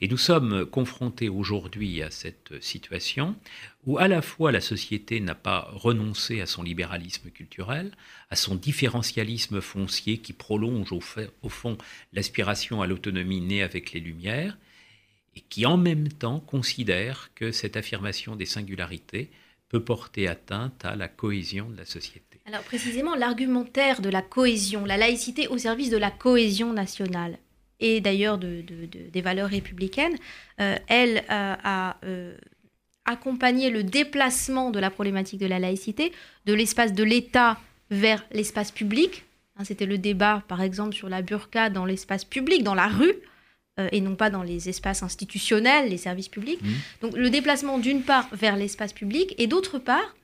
Et 0.01 0.07
nous 0.09 0.17
sommes 0.17 0.65
confrontés 0.65 1.29
aujourd'hui 1.29 2.01
à 2.01 2.11
cette 2.11 2.61
situation 2.61 3.35
où 3.85 3.97
à 3.97 4.09
la 4.09 4.21
fois 4.21 4.51
la 4.51 4.59
société 4.59 5.21
n'a 5.21 5.35
pas 5.35 5.69
renoncé 5.71 6.41
à 6.41 6.45
son 6.45 6.63
libéralisme 6.63 7.29
culturel, 7.29 7.91
à 8.29 8.35
son 8.35 8.55
différentialisme 8.55 9.61
foncier 9.61 10.17
qui 10.17 10.33
prolonge 10.33 10.91
au, 10.91 10.99
au 11.41 11.49
fond 11.49 11.77
l'aspiration 12.11 12.81
à 12.81 12.87
l'autonomie 12.87 13.39
née 13.39 13.63
avec 13.63 13.93
les 13.93 14.01
Lumières, 14.01 14.57
et 15.35 15.41
qui 15.41 15.65
en 15.65 15.77
même 15.77 16.09
temps 16.09 16.39
considère 16.39 17.29
que 17.35 17.51
cette 17.51 17.77
affirmation 17.77 18.35
des 18.35 18.45
singularités 18.45 19.29
peut 19.69 19.83
porter 19.83 20.27
atteinte 20.27 20.83
à 20.83 20.95
la 20.95 21.07
cohésion 21.07 21.69
de 21.69 21.77
la 21.77 21.85
société. 21.85 22.39
Alors 22.45 22.63
précisément, 22.63 23.15
l'argumentaire 23.15 24.01
de 24.01 24.09
la 24.09 24.23
cohésion, 24.23 24.85
la 24.85 24.97
laïcité 24.97 25.47
au 25.47 25.57
service 25.57 25.91
de 25.91 25.97
la 25.97 26.09
cohésion 26.09 26.73
nationale, 26.73 27.37
et 27.79 28.01
d'ailleurs 28.01 28.37
de, 28.37 28.63
des 29.11 29.21
valeurs 29.21 29.49
républicaines, 29.49 30.17
euh, 30.59 30.75
elle 30.87 31.19
euh, 31.29 31.55
a 31.63 31.97
euh, 32.03 32.35
accompagné 33.05 33.69
le 33.69 33.83
déplacement 33.83 34.71
de 34.71 34.79
la 34.79 34.89
problématique 34.89 35.39
de 35.39 35.45
la 35.45 35.59
laïcité 35.59 36.11
de 36.45 36.53
l'espace 36.53 36.93
de 36.93 37.03
l'État 37.03 37.59
vers 37.89 38.25
l'espace 38.31 38.71
public. 38.71 39.25
Hein, 39.55 39.63
c'était 39.63 39.85
le 39.85 39.97
débat, 39.97 40.43
par 40.47 40.61
exemple, 40.61 40.93
sur 40.95 41.09
la 41.09 41.21
burqa 41.21 41.69
dans 41.69 41.85
l'espace 41.85 42.25
public, 42.25 42.63
dans 42.63 42.75
la 42.75 42.87
rue, 42.87 43.15
et 43.91 44.01
non 44.01 44.15
pas 44.15 44.29
dans 44.29 44.43
les 44.43 44.69
espaces 44.69 45.03
institutionnels, 45.03 45.89
les 45.89 45.97
services 45.97 46.29
publics. 46.29 46.61
Mmh. 46.61 46.69
Donc 47.01 47.17
le 47.17 47.29
déplacement 47.29 47.77
d'une 47.77 48.03
part 48.03 48.27
vers 48.31 48.55
l'espace 48.55 48.93
public 48.93 49.35
et 49.37 49.47
d'autre 49.47 49.79
part 49.79 50.15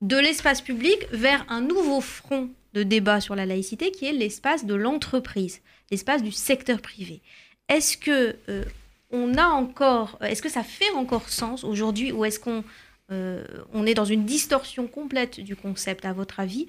de 0.00 0.16
l'espace 0.16 0.60
public 0.60 1.06
vers 1.12 1.44
un 1.48 1.60
nouveau 1.60 2.00
front 2.00 2.50
de 2.74 2.82
débat 2.82 3.20
sur 3.20 3.34
la 3.34 3.46
laïcité 3.46 3.90
qui 3.90 4.06
est 4.06 4.12
l'espace 4.12 4.64
de 4.64 4.74
l'entreprise 4.74 5.60
l'espace 5.90 6.22
du 6.22 6.32
secteur 6.32 6.80
privé. 6.80 7.20
Est-ce 7.68 7.96
que 7.96 8.36
euh, 8.48 8.64
on 9.10 9.34
a 9.36 9.46
encore, 9.46 10.18
est-ce 10.20 10.42
que 10.42 10.48
ça 10.48 10.62
fait 10.62 10.90
encore 10.90 11.28
sens 11.28 11.64
aujourd'hui 11.64 12.12
ou 12.12 12.24
est-ce 12.24 12.40
qu'on 12.40 12.64
euh, 13.10 13.42
on 13.72 13.86
est 13.86 13.94
dans 13.94 14.04
une 14.04 14.26
distorsion 14.26 14.86
complète 14.86 15.40
du 15.40 15.56
concept, 15.56 16.04
à 16.04 16.12
votre 16.12 16.40
avis, 16.40 16.66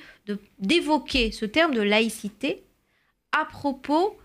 d'évoquer 0.59 1.31
ce 1.33 1.45
terme 1.45 1.73
de 1.73 1.81
laïcité 1.81 2.63
à 3.33 3.43
propos 3.43 4.17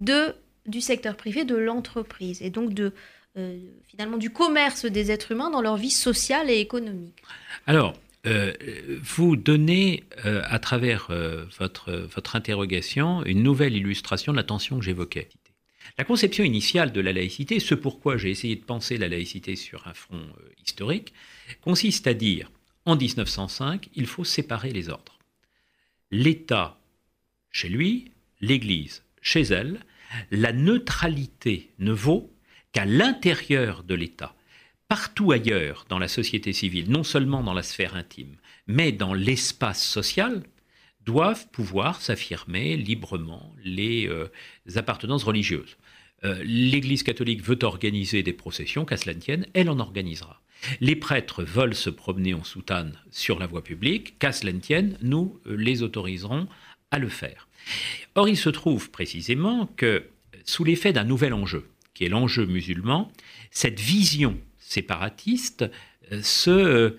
de, 0.00 0.34
du 0.66 0.80
secteur 0.80 1.16
privé, 1.16 1.44
de 1.44 1.56
l'entreprise, 1.56 2.40
et 2.42 2.50
donc 2.50 2.72
de, 2.74 2.92
euh, 3.36 3.58
finalement 3.88 4.16
du 4.16 4.30
commerce 4.30 4.86
des 4.86 5.10
êtres 5.10 5.32
humains 5.32 5.50
dans 5.50 5.60
leur 5.60 5.76
vie 5.76 5.90
sociale 5.90 6.50
et 6.50 6.60
économique 6.60 7.20
Alors, 7.66 7.94
euh, 8.26 8.52
vous 9.02 9.36
donnez, 9.36 10.04
euh, 10.24 10.40
à 10.44 10.58
travers 10.58 11.10
votre, 11.58 11.92
votre 11.92 12.36
interrogation, 12.36 13.24
une 13.24 13.42
nouvelle 13.42 13.76
illustration 13.76 14.32
de 14.32 14.36
la 14.36 14.44
tension 14.44 14.78
que 14.78 14.84
j'évoquais. 14.84 15.28
La 15.98 16.04
conception 16.04 16.44
initiale 16.44 16.92
de 16.92 17.00
la 17.00 17.12
laïcité, 17.12 17.60
ce 17.60 17.74
pourquoi 17.74 18.16
j'ai 18.16 18.30
essayé 18.30 18.56
de 18.56 18.64
penser 18.64 18.96
la 18.96 19.08
laïcité 19.08 19.56
sur 19.56 19.86
un 19.86 19.94
front 19.94 20.26
historique, 20.64 21.12
consiste 21.60 22.06
à 22.06 22.14
dire, 22.14 22.50
en 22.86 22.96
1905, 22.96 23.90
il 23.94 24.06
faut 24.06 24.24
séparer 24.24 24.70
les 24.70 24.88
ordres. 24.88 25.18
L'État 26.10 26.78
chez 27.50 27.68
lui, 27.68 28.10
l'Église 28.40 29.02
chez 29.22 29.42
elle, 29.42 29.80
la 30.30 30.52
neutralité 30.52 31.70
ne 31.78 31.92
vaut 31.92 32.32
qu'à 32.72 32.84
l'intérieur 32.84 33.84
de 33.84 33.94
l'État 33.94 34.34
partout 34.88 35.32
ailleurs 35.32 35.86
dans 35.88 35.98
la 35.98 36.08
société 36.08 36.52
civile, 36.52 36.90
non 36.90 37.02
seulement 37.02 37.42
dans 37.42 37.54
la 37.54 37.62
sphère 37.62 37.96
intime, 37.96 38.36
mais 38.66 38.92
dans 38.92 39.14
l'espace 39.14 39.84
social, 39.84 40.42
doivent 41.04 41.48
pouvoir 41.50 42.00
s'affirmer 42.00 42.76
librement 42.76 43.54
les 43.62 44.06
euh, 44.08 44.30
appartenances 44.76 45.24
religieuses. 45.24 45.76
Euh, 46.24 46.42
L'Église 46.44 47.02
catholique 47.02 47.42
veut 47.42 47.58
organiser 47.62 48.22
des 48.22 48.32
processions, 48.32 48.84
qu'à 48.84 48.96
cela 48.96 49.14
elle 49.52 49.68
en 49.68 49.78
organisera. 49.78 50.40
Les 50.80 50.96
prêtres 50.96 51.42
veulent 51.42 51.74
se 51.74 51.90
promener 51.90 52.32
en 52.32 52.44
soutane 52.44 52.98
sur 53.10 53.38
la 53.38 53.46
voie 53.46 53.62
publique, 53.62 54.18
qu'à 54.18 54.32
cela 54.32 54.52
nous 55.02 55.40
euh, 55.46 55.56
les 55.56 55.82
autoriserons 55.82 56.48
à 56.90 56.98
le 56.98 57.08
faire. 57.08 57.48
Or, 58.14 58.28
il 58.28 58.36
se 58.36 58.50
trouve 58.50 58.90
précisément 58.90 59.68
que, 59.76 60.04
sous 60.44 60.64
l'effet 60.64 60.92
d'un 60.92 61.04
nouvel 61.04 61.32
enjeu, 61.32 61.68
qui 61.94 62.04
est 62.04 62.08
l'enjeu 62.08 62.46
musulman, 62.46 63.10
cette 63.50 63.80
vision 63.80 64.38
séparatistes 64.58 65.70
euh, 66.12 66.20
se 66.22 66.50
euh, 66.50 66.98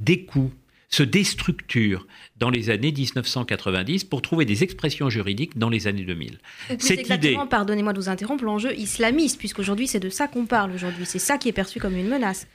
découpent, 0.00 0.54
se 0.88 1.04
déstructurent 1.04 2.06
dans 2.36 2.50
les 2.50 2.68
années 2.68 2.90
1990 2.90 4.04
pour 4.04 4.22
trouver 4.22 4.44
des 4.44 4.64
expressions 4.64 5.08
juridiques 5.08 5.56
dans 5.56 5.68
les 5.68 5.86
années 5.86 6.04
2000. 6.04 6.38
Cette 6.78 7.08
idée, 7.08 7.38
pardonnez-moi 7.48 7.92
de 7.92 8.00
vous 8.00 8.08
interrompre, 8.08 8.44
l'enjeu 8.44 8.74
islamiste, 8.76 9.38
puisqu'aujourd'hui 9.38 9.86
c'est 9.86 10.00
de 10.00 10.08
ça 10.08 10.26
qu'on 10.26 10.46
parle 10.46 10.72
aujourd'hui, 10.72 11.06
c'est 11.06 11.20
ça 11.20 11.38
qui 11.38 11.48
est 11.48 11.52
perçu 11.52 11.78
comme 11.78 11.96
une 11.96 12.08
menace. 12.08 12.48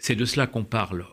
C'est 0.00 0.16
de 0.16 0.24
cela 0.24 0.48
qu'on 0.48 0.64
parle 0.64 1.06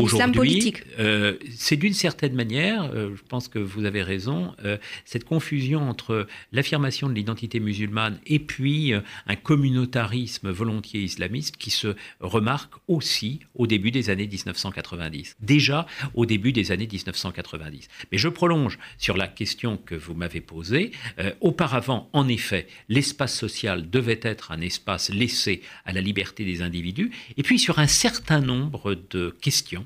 Aujourd'hui, 0.00 0.72
euh, 0.98 1.36
c'est 1.54 1.76
d'une 1.76 1.92
certaine 1.92 2.32
manière, 2.34 2.90
euh, 2.94 3.14
je 3.14 3.22
pense 3.28 3.48
que 3.48 3.58
vous 3.58 3.84
avez 3.84 4.02
raison, 4.02 4.54
euh, 4.64 4.78
cette 5.04 5.24
confusion 5.24 5.86
entre 5.86 6.26
l'affirmation 6.50 7.10
de 7.10 7.14
l'identité 7.14 7.60
musulmane 7.60 8.18
et 8.24 8.38
puis 8.38 8.94
un 9.26 9.36
communautarisme 9.36 10.50
volontiers 10.50 11.02
islamiste 11.02 11.58
qui 11.58 11.70
se 11.70 11.94
remarque 12.20 12.72
aussi 12.88 13.40
au 13.54 13.66
début 13.66 13.90
des 13.90 14.08
années 14.08 14.26
1990. 14.26 15.36
Déjà 15.40 15.86
au 16.14 16.24
début 16.24 16.52
des 16.52 16.72
années 16.72 16.88
1990. 16.90 17.88
Mais 18.10 18.18
je 18.18 18.28
prolonge 18.28 18.78
sur 18.96 19.18
la 19.18 19.28
question 19.28 19.76
que 19.76 19.94
vous 19.94 20.14
m'avez 20.14 20.40
posée. 20.40 20.92
auparavant, 21.40 22.08
en 22.12 22.28
effet, 22.28 22.66
l'espace 22.88 23.36
social 23.36 23.90
devait 23.90 24.20
être 24.22 24.52
un 24.52 24.60
espace 24.60 25.10
laissé 25.10 25.60
à 25.84 25.92
la 25.92 26.00
liberté 26.00 26.44
des 26.44 26.62
individus. 26.62 27.10
Et 27.36 27.42
puis 27.42 27.58
sur 27.58 27.78
un 27.78 27.86
certain 27.86 28.40
nombre 28.40 28.96
de 29.10 29.34
questions, 29.40 29.81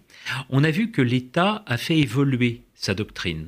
on 0.51 0.65
a 0.65 0.71
vu 0.71 0.91
que 0.91 1.03
l'État 1.03 1.63
a 1.67 1.77
fait 1.77 1.99
évoluer 1.99 2.63
sa 2.75 2.95
doctrine. 2.95 3.47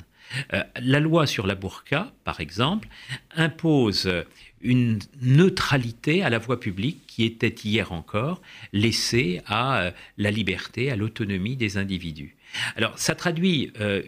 Euh, 0.52 0.62
la 0.80 1.00
loi 1.00 1.26
sur 1.26 1.46
la 1.46 1.54
burqa, 1.54 2.12
par 2.24 2.40
exemple, 2.40 2.88
impose 3.34 4.10
une 4.60 4.98
neutralité 5.22 6.22
à 6.22 6.30
la 6.30 6.38
voie 6.38 6.60
publique 6.60 7.06
qui 7.06 7.24
était 7.24 7.54
hier 7.64 7.92
encore 7.92 8.42
laissée 8.72 9.40
à 9.46 9.80
euh, 9.80 9.90
la 10.16 10.30
liberté, 10.30 10.90
à 10.90 10.96
l'autonomie 10.96 11.56
des 11.56 11.76
individus. 11.76 12.36
Alors 12.76 12.98
ça 12.98 13.14
traduit 13.14 13.72
euh, 13.80 14.02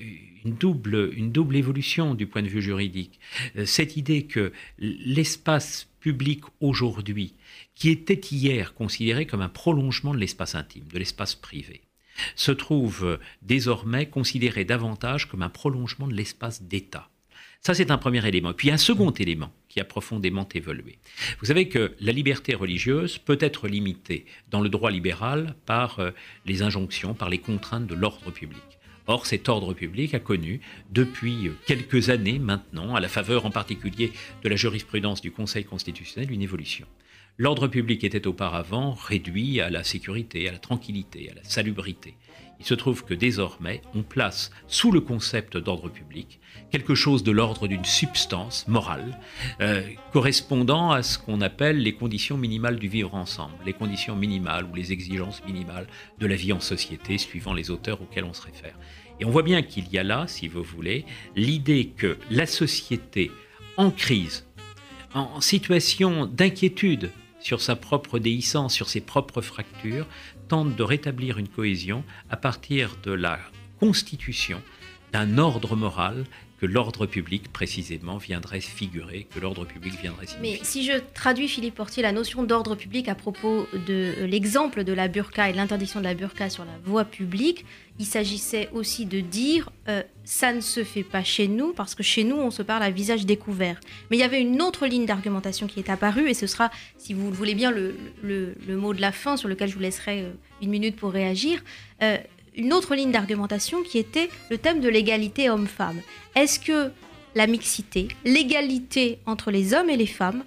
une, 0.44 0.54
double, 0.54 1.12
une 1.14 1.32
double 1.32 1.56
évolution 1.56 2.14
du 2.14 2.26
point 2.26 2.42
de 2.42 2.48
vue 2.48 2.62
juridique. 2.62 3.20
cette 3.64 3.96
idée 3.96 4.24
que 4.24 4.52
l'espace 4.78 5.88
public 6.00 6.42
aujourd'hui, 6.60 7.34
qui 7.74 7.90
était 7.90 8.14
hier 8.14 8.74
considéré 8.74 9.26
comme 9.26 9.42
un 9.42 9.48
prolongement 9.48 10.14
de 10.14 10.18
l'espace 10.18 10.54
intime, 10.54 10.84
de 10.90 10.98
l'espace 10.98 11.34
privé, 11.34 11.82
se 12.34 12.52
trouve 12.52 13.18
désormais 13.42 14.06
considéré 14.06 14.64
davantage 14.64 15.28
comme 15.28 15.42
un 15.42 15.48
prolongement 15.48 16.06
de 16.06 16.14
l'espace 16.14 16.62
d'État. 16.62 17.08
Ça, 17.62 17.74
c'est 17.74 17.90
un 17.90 17.98
premier 17.98 18.26
élément. 18.26 18.54
Puis 18.54 18.70
un 18.70 18.78
second 18.78 19.10
élément 19.10 19.52
qui 19.68 19.80
a 19.80 19.84
profondément 19.84 20.48
évolué. 20.54 20.98
Vous 21.40 21.46
savez 21.46 21.68
que 21.68 21.94
la 22.00 22.12
liberté 22.12 22.54
religieuse 22.54 23.18
peut 23.18 23.38
être 23.40 23.68
limitée 23.68 24.24
dans 24.50 24.62
le 24.62 24.70
droit 24.70 24.90
libéral 24.90 25.54
par 25.66 26.00
euh, 26.00 26.10
les 26.46 26.62
injonctions, 26.62 27.12
par 27.12 27.28
les 27.28 27.38
contraintes 27.38 27.86
de 27.86 27.94
l'ordre 27.94 28.30
public. 28.30 28.62
Or, 29.06 29.26
cet 29.26 29.48
ordre 29.48 29.74
public 29.74 30.14
a 30.14 30.20
connu, 30.20 30.60
depuis 30.90 31.48
euh, 31.48 31.56
quelques 31.66 32.08
années 32.08 32.38
maintenant, 32.38 32.94
à 32.94 33.00
la 33.00 33.08
faveur 33.08 33.44
en 33.44 33.50
particulier 33.50 34.12
de 34.42 34.48
la 34.48 34.56
jurisprudence 34.56 35.20
du 35.20 35.30
Conseil 35.30 35.64
constitutionnel, 35.64 36.32
une 36.32 36.42
évolution. 36.42 36.86
L'ordre 37.40 37.68
public 37.68 38.04
était 38.04 38.26
auparavant 38.26 38.92
réduit 38.92 39.62
à 39.62 39.70
la 39.70 39.82
sécurité, 39.82 40.46
à 40.46 40.52
la 40.52 40.58
tranquillité, 40.58 41.30
à 41.30 41.34
la 41.36 41.42
salubrité. 41.42 42.14
Il 42.58 42.66
se 42.66 42.74
trouve 42.74 43.02
que 43.02 43.14
désormais, 43.14 43.80
on 43.94 44.02
place 44.02 44.50
sous 44.66 44.92
le 44.92 45.00
concept 45.00 45.56
d'ordre 45.56 45.88
public 45.88 46.38
quelque 46.70 46.94
chose 46.94 47.24
de 47.24 47.30
l'ordre 47.30 47.66
d'une 47.66 47.86
substance 47.86 48.68
morale, 48.68 49.18
euh, 49.62 49.80
correspondant 50.12 50.90
à 50.90 51.02
ce 51.02 51.18
qu'on 51.18 51.40
appelle 51.40 51.78
les 51.78 51.94
conditions 51.94 52.36
minimales 52.36 52.78
du 52.78 52.88
vivre 52.88 53.14
ensemble, 53.14 53.54
les 53.64 53.72
conditions 53.72 54.16
minimales 54.16 54.66
ou 54.70 54.74
les 54.74 54.92
exigences 54.92 55.42
minimales 55.46 55.86
de 56.18 56.26
la 56.26 56.36
vie 56.36 56.52
en 56.52 56.60
société, 56.60 57.16
suivant 57.16 57.54
les 57.54 57.70
auteurs 57.70 58.02
auxquels 58.02 58.24
on 58.24 58.34
se 58.34 58.42
réfère. 58.42 58.78
Et 59.18 59.24
on 59.24 59.30
voit 59.30 59.44
bien 59.44 59.62
qu'il 59.62 59.90
y 59.90 59.96
a 59.96 60.02
là, 60.02 60.26
si 60.28 60.46
vous 60.46 60.62
voulez, 60.62 61.06
l'idée 61.36 61.86
que 61.96 62.18
la 62.30 62.44
société 62.44 63.30
en 63.78 63.90
crise, 63.90 64.46
en 65.14 65.40
situation 65.40 66.26
d'inquiétude 66.26 67.10
sur 67.40 67.60
sa 67.60 67.76
propre 67.76 68.18
déhiscence, 68.18 68.74
sur 68.74 68.88
ses 68.88 69.00
propres 69.00 69.40
fractures, 69.40 70.06
tente 70.48 70.76
de 70.76 70.82
rétablir 70.82 71.38
une 71.38 71.48
cohésion 71.48 72.04
à 72.28 72.36
partir 72.36 72.96
de 73.02 73.12
la 73.12 73.38
constitution 73.78 74.60
d'un 75.12 75.38
ordre 75.38 75.76
moral 75.76 76.24
que 76.60 76.66
l'ordre 76.66 77.06
public 77.06 77.50
précisément 77.52 78.18
viendrait 78.18 78.60
figurer, 78.60 79.26
que 79.34 79.40
l'ordre 79.40 79.64
public 79.64 79.94
viendrait 80.00 80.26
signifier. 80.26 80.58
Mais 80.58 80.64
si 80.64 80.84
je 80.84 80.92
traduis, 81.14 81.48
Philippe 81.48 81.74
Portier, 81.74 82.02
la 82.02 82.12
notion 82.12 82.42
d'ordre 82.42 82.74
public 82.74 83.08
à 83.08 83.14
propos 83.14 83.66
de 83.86 84.24
l'exemple 84.26 84.84
de 84.84 84.92
la 84.92 85.08
burqa 85.08 85.48
et 85.48 85.54
l'interdiction 85.54 86.00
de 86.00 86.04
la 86.04 86.14
burqa 86.14 86.50
sur 86.50 86.66
la 86.66 86.76
voie 86.84 87.06
publique, 87.06 87.64
il 87.98 88.04
s'agissait 88.04 88.68
aussi 88.72 89.06
de 89.06 89.20
dire 89.20 89.70
euh, 89.88 90.02
ça 90.24 90.52
ne 90.52 90.60
se 90.60 90.84
fait 90.84 91.02
pas 91.02 91.24
chez 91.24 91.48
nous 91.48 91.72
parce 91.72 91.94
que 91.94 92.02
chez 92.02 92.24
nous 92.24 92.36
on 92.36 92.50
se 92.50 92.62
parle 92.62 92.82
à 92.82 92.90
visage 92.90 93.24
découvert. 93.24 93.80
Mais 94.10 94.18
il 94.18 94.20
y 94.20 94.22
avait 94.22 94.40
une 94.40 94.60
autre 94.60 94.86
ligne 94.86 95.06
d'argumentation 95.06 95.66
qui 95.66 95.80
est 95.80 95.88
apparue 95.88 96.28
et 96.28 96.34
ce 96.34 96.46
sera, 96.46 96.70
si 96.98 97.14
vous 97.14 97.28
le 97.28 97.34
voulez 97.34 97.54
bien, 97.54 97.70
le, 97.70 97.94
mot 98.68 98.92
de 98.92 99.00
la 99.00 99.12
fin 99.12 99.38
sur 99.38 99.48
lequel 99.48 99.68
je 99.68 99.74
vous 99.74 99.80
laisserai 99.80 100.22
euh, 100.22 100.30
une 100.60 100.70
minute 100.70 100.96
pour 100.96 101.10
réagir. 101.10 101.62
Euh, 102.02 102.18
une 102.56 102.72
autre 102.72 102.94
ligne 102.94 103.12
d'argumentation 103.12 103.82
qui 103.82 103.98
était 103.98 104.28
le 104.50 104.58
thème 104.58 104.80
de 104.80 104.88
l'égalité 104.88 105.50
homme-femme. 105.50 106.00
Est-ce 106.34 106.60
que 106.60 106.90
la 107.34 107.46
mixité, 107.46 108.08
l'égalité 108.24 109.18
entre 109.26 109.50
les 109.50 109.74
hommes 109.74 109.90
et 109.90 109.96
les 109.96 110.06
femmes, 110.06 110.44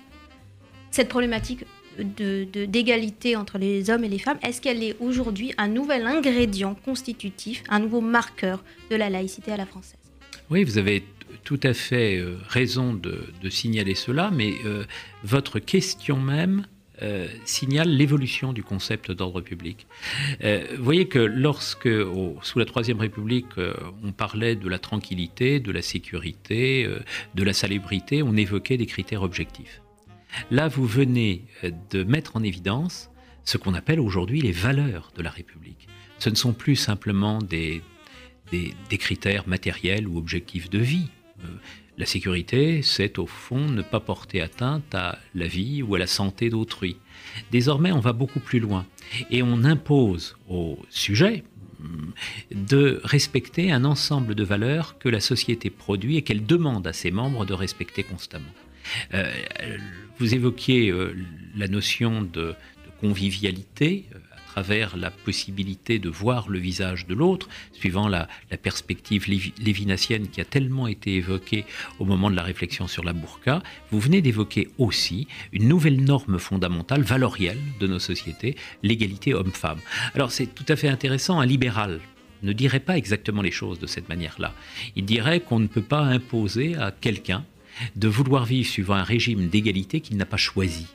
cette 0.91 1.09
problématique 1.09 1.65
d'égalité 1.97 3.35
entre 3.35 3.57
les 3.57 3.89
hommes 3.89 4.03
et 4.03 4.09
les 4.09 4.19
femmes, 4.19 4.39
est-ce 4.41 4.61
qu'elle 4.61 4.83
est 4.83 4.95
aujourd'hui 4.99 5.53
un 5.57 5.67
nouvel 5.67 6.07
ingrédient 6.07 6.75
constitutif, 6.75 7.63
un 7.69 7.79
nouveau 7.79 8.01
marqueur 8.01 8.63
de 8.89 8.95
la 8.95 9.09
laïcité 9.09 9.51
à 9.51 9.57
la 9.57 9.65
française? 9.65 9.99
Oui, 10.49 10.63
vous 10.63 10.77
avez 10.77 11.03
tout 11.43 11.59
à 11.63 11.73
fait 11.73 12.17
euh, 12.17 12.37
raison 12.47 12.93
de, 12.93 13.49
signaler 13.49 13.95
cela, 13.95 14.31
mais 14.31 14.53
euh, 14.65 14.85
votre 15.23 15.59
question 15.59 16.17
même 16.17 16.65
euh, 17.01 17.27
signale 17.43 17.89
l'évolution 17.89 18.53
du 18.53 18.63
concept 18.63 19.11
d'ordre 19.11 19.41
public. 19.41 19.87
Euh, 20.43 20.63
vous 20.77 20.83
voyez 20.83 21.07
que 21.07 21.17
lorsque, 21.17 21.89
sous 22.43 22.59
la 22.59 22.65
Troisième 22.65 22.99
République, 22.99 23.47
euh, 23.57 23.73
on 24.03 24.11
parlait 24.11 24.55
de 24.55 24.69
la 24.69 24.77
tranquillité, 24.77 25.59
de 25.59 25.71
la 25.71 25.81
sécurité, 25.81 26.87
de 27.33 27.43
la 27.43 27.53
salubrité, 27.53 28.21
on 28.21 28.35
évoquait 28.35 28.77
des 28.77 28.85
critères 28.85 29.23
objectifs. 29.23 29.81
Là, 30.51 30.67
vous 30.67 30.85
venez 30.85 31.45
de 31.89 32.03
mettre 32.03 32.35
en 32.35 32.43
évidence 32.43 33.09
ce 33.43 33.57
qu'on 33.57 33.73
appelle 33.73 33.99
aujourd'hui 33.99 34.41
les 34.41 34.51
valeurs 34.51 35.11
de 35.15 35.23
la 35.23 35.31
République. 35.31 35.87
Ce 36.19 36.29
ne 36.29 36.35
sont 36.35 36.53
plus 36.53 36.75
simplement 36.75 37.39
des, 37.39 37.81
des 38.51 38.97
critères 38.99 39.47
matériels 39.47 40.07
ou 40.07 40.17
objectifs 40.17 40.69
de 40.69 40.79
vie. 40.79 41.09
La 41.97 42.05
sécurité, 42.05 42.81
c'est 42.81 43.19
au 43.19 43.27
fond 43.27 43.69
ne 43.69 43.83
pas 43.83 43.99
porter 43.99 44.41
atteinte 44.41 44.95
à 44.95 45.19
la 45.35 45.45
vie 45.45 45.83
ou 45.83 45.93
à 45.93 45.99
la 45.99 46.07
santé 46.07 46.49
d'autrui. 46.49 46.97
Désormais, 47.51 47.91
on 47.91 47.99
va 47.99 48.13
beaucoup 48.13 48.39
plus 48.39 48.59
loin 48.59 48.85
et 49.29 49.43
on 49.43 49.63
impose 49.63 50.35
au 50.49 50.79
sujet 50.89 51.43
mm, 51.79 51.85
de 52.55 52.99
respecter 53.03 53.71
un 53.71 53.85
ensemble 53.85 54.33
de 54.33 54.43
valeurs 54.43 54.97
que 54.97 55.07
la 55.07 55.19
société 55.19 55.69
produit 55.69 56.17
et 56.17 56.23
qu'elle 56.23 56.45
demande 56.45 56.87
à 56.87 56.93
ses 56.93 57.11
membres 57.11 57.45
de 57.45 57.53
respecter 57.53 58.03
constamment. 58.03 58.53
Euh, 59.13 59.31
vous 60.17 60.33
évoquiez 60.33 60.89
euh, 60.89 61.15
la 61.55 61.67
notion 61.67 62.21
de, 62.21 62.55
convivialité, 63.03 64.05
euh, 64.15 64.19
travers 64.53 64.95
la 64.97 65.09
possibilité 65.09 65.97
de 65.97 66.09
voir 66.09 66.47
le 66.47 66.59
visage 66.59 67.07
de 67.07 67.15
l'autre, 67.15 67.49
suivant 67.71 68.07
la, 68.07 68.27
perspective 68.61 69.25
lévinassienne 69.27 70.27
qui 70.27 70.39
a 70.41 70.45
tellement 70.45 70.87
été 70.87 71.15
évoquée 71.15 71.65
au 71.97 72.05
moment 72.05 72.29
de 72.29 72.35
la 72.35 72.43
réflexion 72.43 72.87
sur 72.87 73.03
la 73.03 73.13
burqa, 73.13 73.63
vous 73.89 73.99
venez 73.99 74.21
d'évoquer 74.21 74.69
aussi 74.77 75.27
une 75.53 75.67
nouvelle 75.67 76.03
norme 76.03 76.37
fondamentale, 76.37 77.01
valorielle 77.01 77.57
de 77.79 77.87
nos 77.87 77.97
sociétés, 77.97 78.55
l'égalité 78.83 79.33
homme-femme. 79.33 79.79
Alors 80.13 80.31
c'est 80.31 80.53
tout 80.53 80.65
à 80.67 80.75
fait 80.75 80.87
intéressant, 80.87 81.39
un 81.39 81.47
libéral 81.47 81.99
ne 82.43 82.53
dirait 82.53 82.79
pas 82.79 82.95
exactement 82.95 83.41
les 83.41 83.51
choses 83.51 83.79
de 83.79 83.87
cette 83.87 84.07
manière-là. 84.07 84.53
Il 84.95 85.05
dirait 85.05 85.39
qu'on 85.39 85.59
ne 85.59 85.67
peut 85.67 85.81
pas 85.81 86.01
imposer 86.01 86.75
à 86.75 86.91
quelqu'un 86.91 87.43
de 87.95 88.07
vouloir 88.07 88.45
vivre 88.45 88.69
suivant 88.69 88.95
un 88.95 89.03
régime 89.03 89.47
d'égalité 89.47 89.99
qu'il 89.99 90.17
n'a 90.17 90.27
pas 90.27 90.37
choisi. 90.37 90.85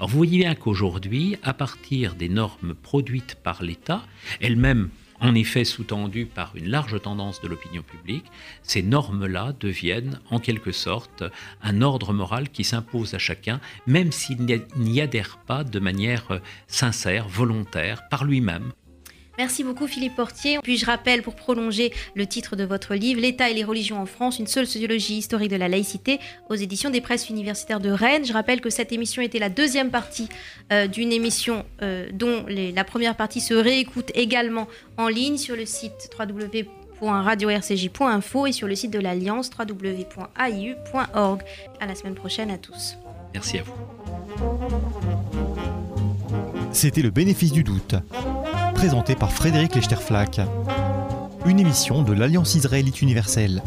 Vous 0.00 0.16
voyez 0.16 0.38
bien 0.38 0.54
qu'aujourd'hui, 0.54 1.36
à 1.42 1.54
partir 1.54 2.14
des 2.14 2.28
normes 2.28 2.74
produites 2.74 3.36
par 3.42 3.62
l'État, 3.62 4.02
elles-mêmes 4.40 4.90
en 5.20 5.34
effet 5.34 5.64
sous-tendues 5.64 6.26
par 6.26 6.54
une 6.54 6.68
large 6.68 7.00
tendance 7.00 7.40
de 7.40 7.48
l'opinion 7.48 7.82
publique, 7.82 8.26
ces 8.62 8.82
normes-là 8.82 9.54
deviennent 9.58 10.20
en 10.30 10.38
quelque 10.38 10.72
sorte 10.72 11.24
un 11.62 11.82
ordre 11.82 12.12
moral 12.12 12.50
qui 12.50 12.64
s'impose 12.64 13.14
à 13.14 13.18
chacun, 13.18 13.60
même 13.86 14.12
s'il 14.12 14.44
n'y 14.76 15.00
adhère 15.00 15.38
pas 15.46 15.64
de 15.64 15.78
manière 15.78 16.40
sincère, 16.66 17.28
volontaire, 17.28 18.08
par 18.08 18.24
lui-même, 18.24 18.72
Merci 19.38 19.64
beaucoup 19.64 19.86
Philippe 19.86 20.16
Portier. 20.16 20.58
Puis 20.62 20.76
je 20.78 20.86
rappelle 20.86 21.20
pour 21.22 21.34
prolonger 21.34 21.92
le 22.14 22.26
titre 22.26 22.56
de 22.56 22.64
votre 22.64 22.94
livre 22.94 23.20
L'État 23.20 23.50
et 23.50 23.54
les 23.54 23.64
religions 23.64 24.00
en 24.00 24.06
France, 24.06 24.38
une 24.38 24.46
seule 24.46 24.66
sociologie 24.66 25.18
historique 25.18 25.50
de 25.50 25.56
la 25.56 25.68
laïcité 25.68 26.20
aux 26.48 26.54
éditions 26.54 26.88
des 26.90 27.00
presses 27.00 27.28
universitaires 27.30 27.80
de 27.80 27.90
Rennes. 27.90 28.24
Je 28.24 28.32
rappelle 28.32 28.60
que 28.60 28.70
cette 28.70 28.92
émission 28.92 29.20
était 29.22 29.40
la 29.40 29.48
deuxième 29.48 29.90
partie 29.90 30.28
euh, 30.72 30.86
d'une 30.86 31.10
émission 31.12 31.64
euh, 31.82 32.06
dont 32.12 32.44
la 32.48 32.84
première 32.84 33.16
partie 33.16 33.40
se 33.40 33.54
réécoute 33.54 34.12
également 34.14 34.68
en 34.96 35.08
ligne 35.08 35.36
sur 35.36 35.56
le 35.56 35.66
site 35.66 36.10
www.radio-rcj.info 36.18 38.46
et 38.46 38.52
sur 38.52 38.68
le 38.68 38.76
site 38.76 38.92
de 38.92 39.00
l'Alliance 39.00 39.50
www.aiu.org. 39.58 41.42
À 41.80 41.86
la 41.86 41.94
semaine 41.94 42.14
prochaine 42.14 42.50
à 42.50 42.58
tous. 42.58 42.96
Merci 43.32 43.58
à 43.58 43.62
vous. 43.62 43.72
C'était 46.72 47.02
le 47.02 47.10
bénéfice 47.10 47.52
du 47.52 47.62
doute 47.64 47.94
présenté 48.84 49.14
par 49.14 49.32
Frédéric 49.32 49.76
Lechterflack. 49.76 50.42
Une 51.46 51.58
émission 51.58 52.02
de 52.02 52.12
l'Alliance 52.12 52.54
israélite 52.54 53.00
universelle. 53.00 53.62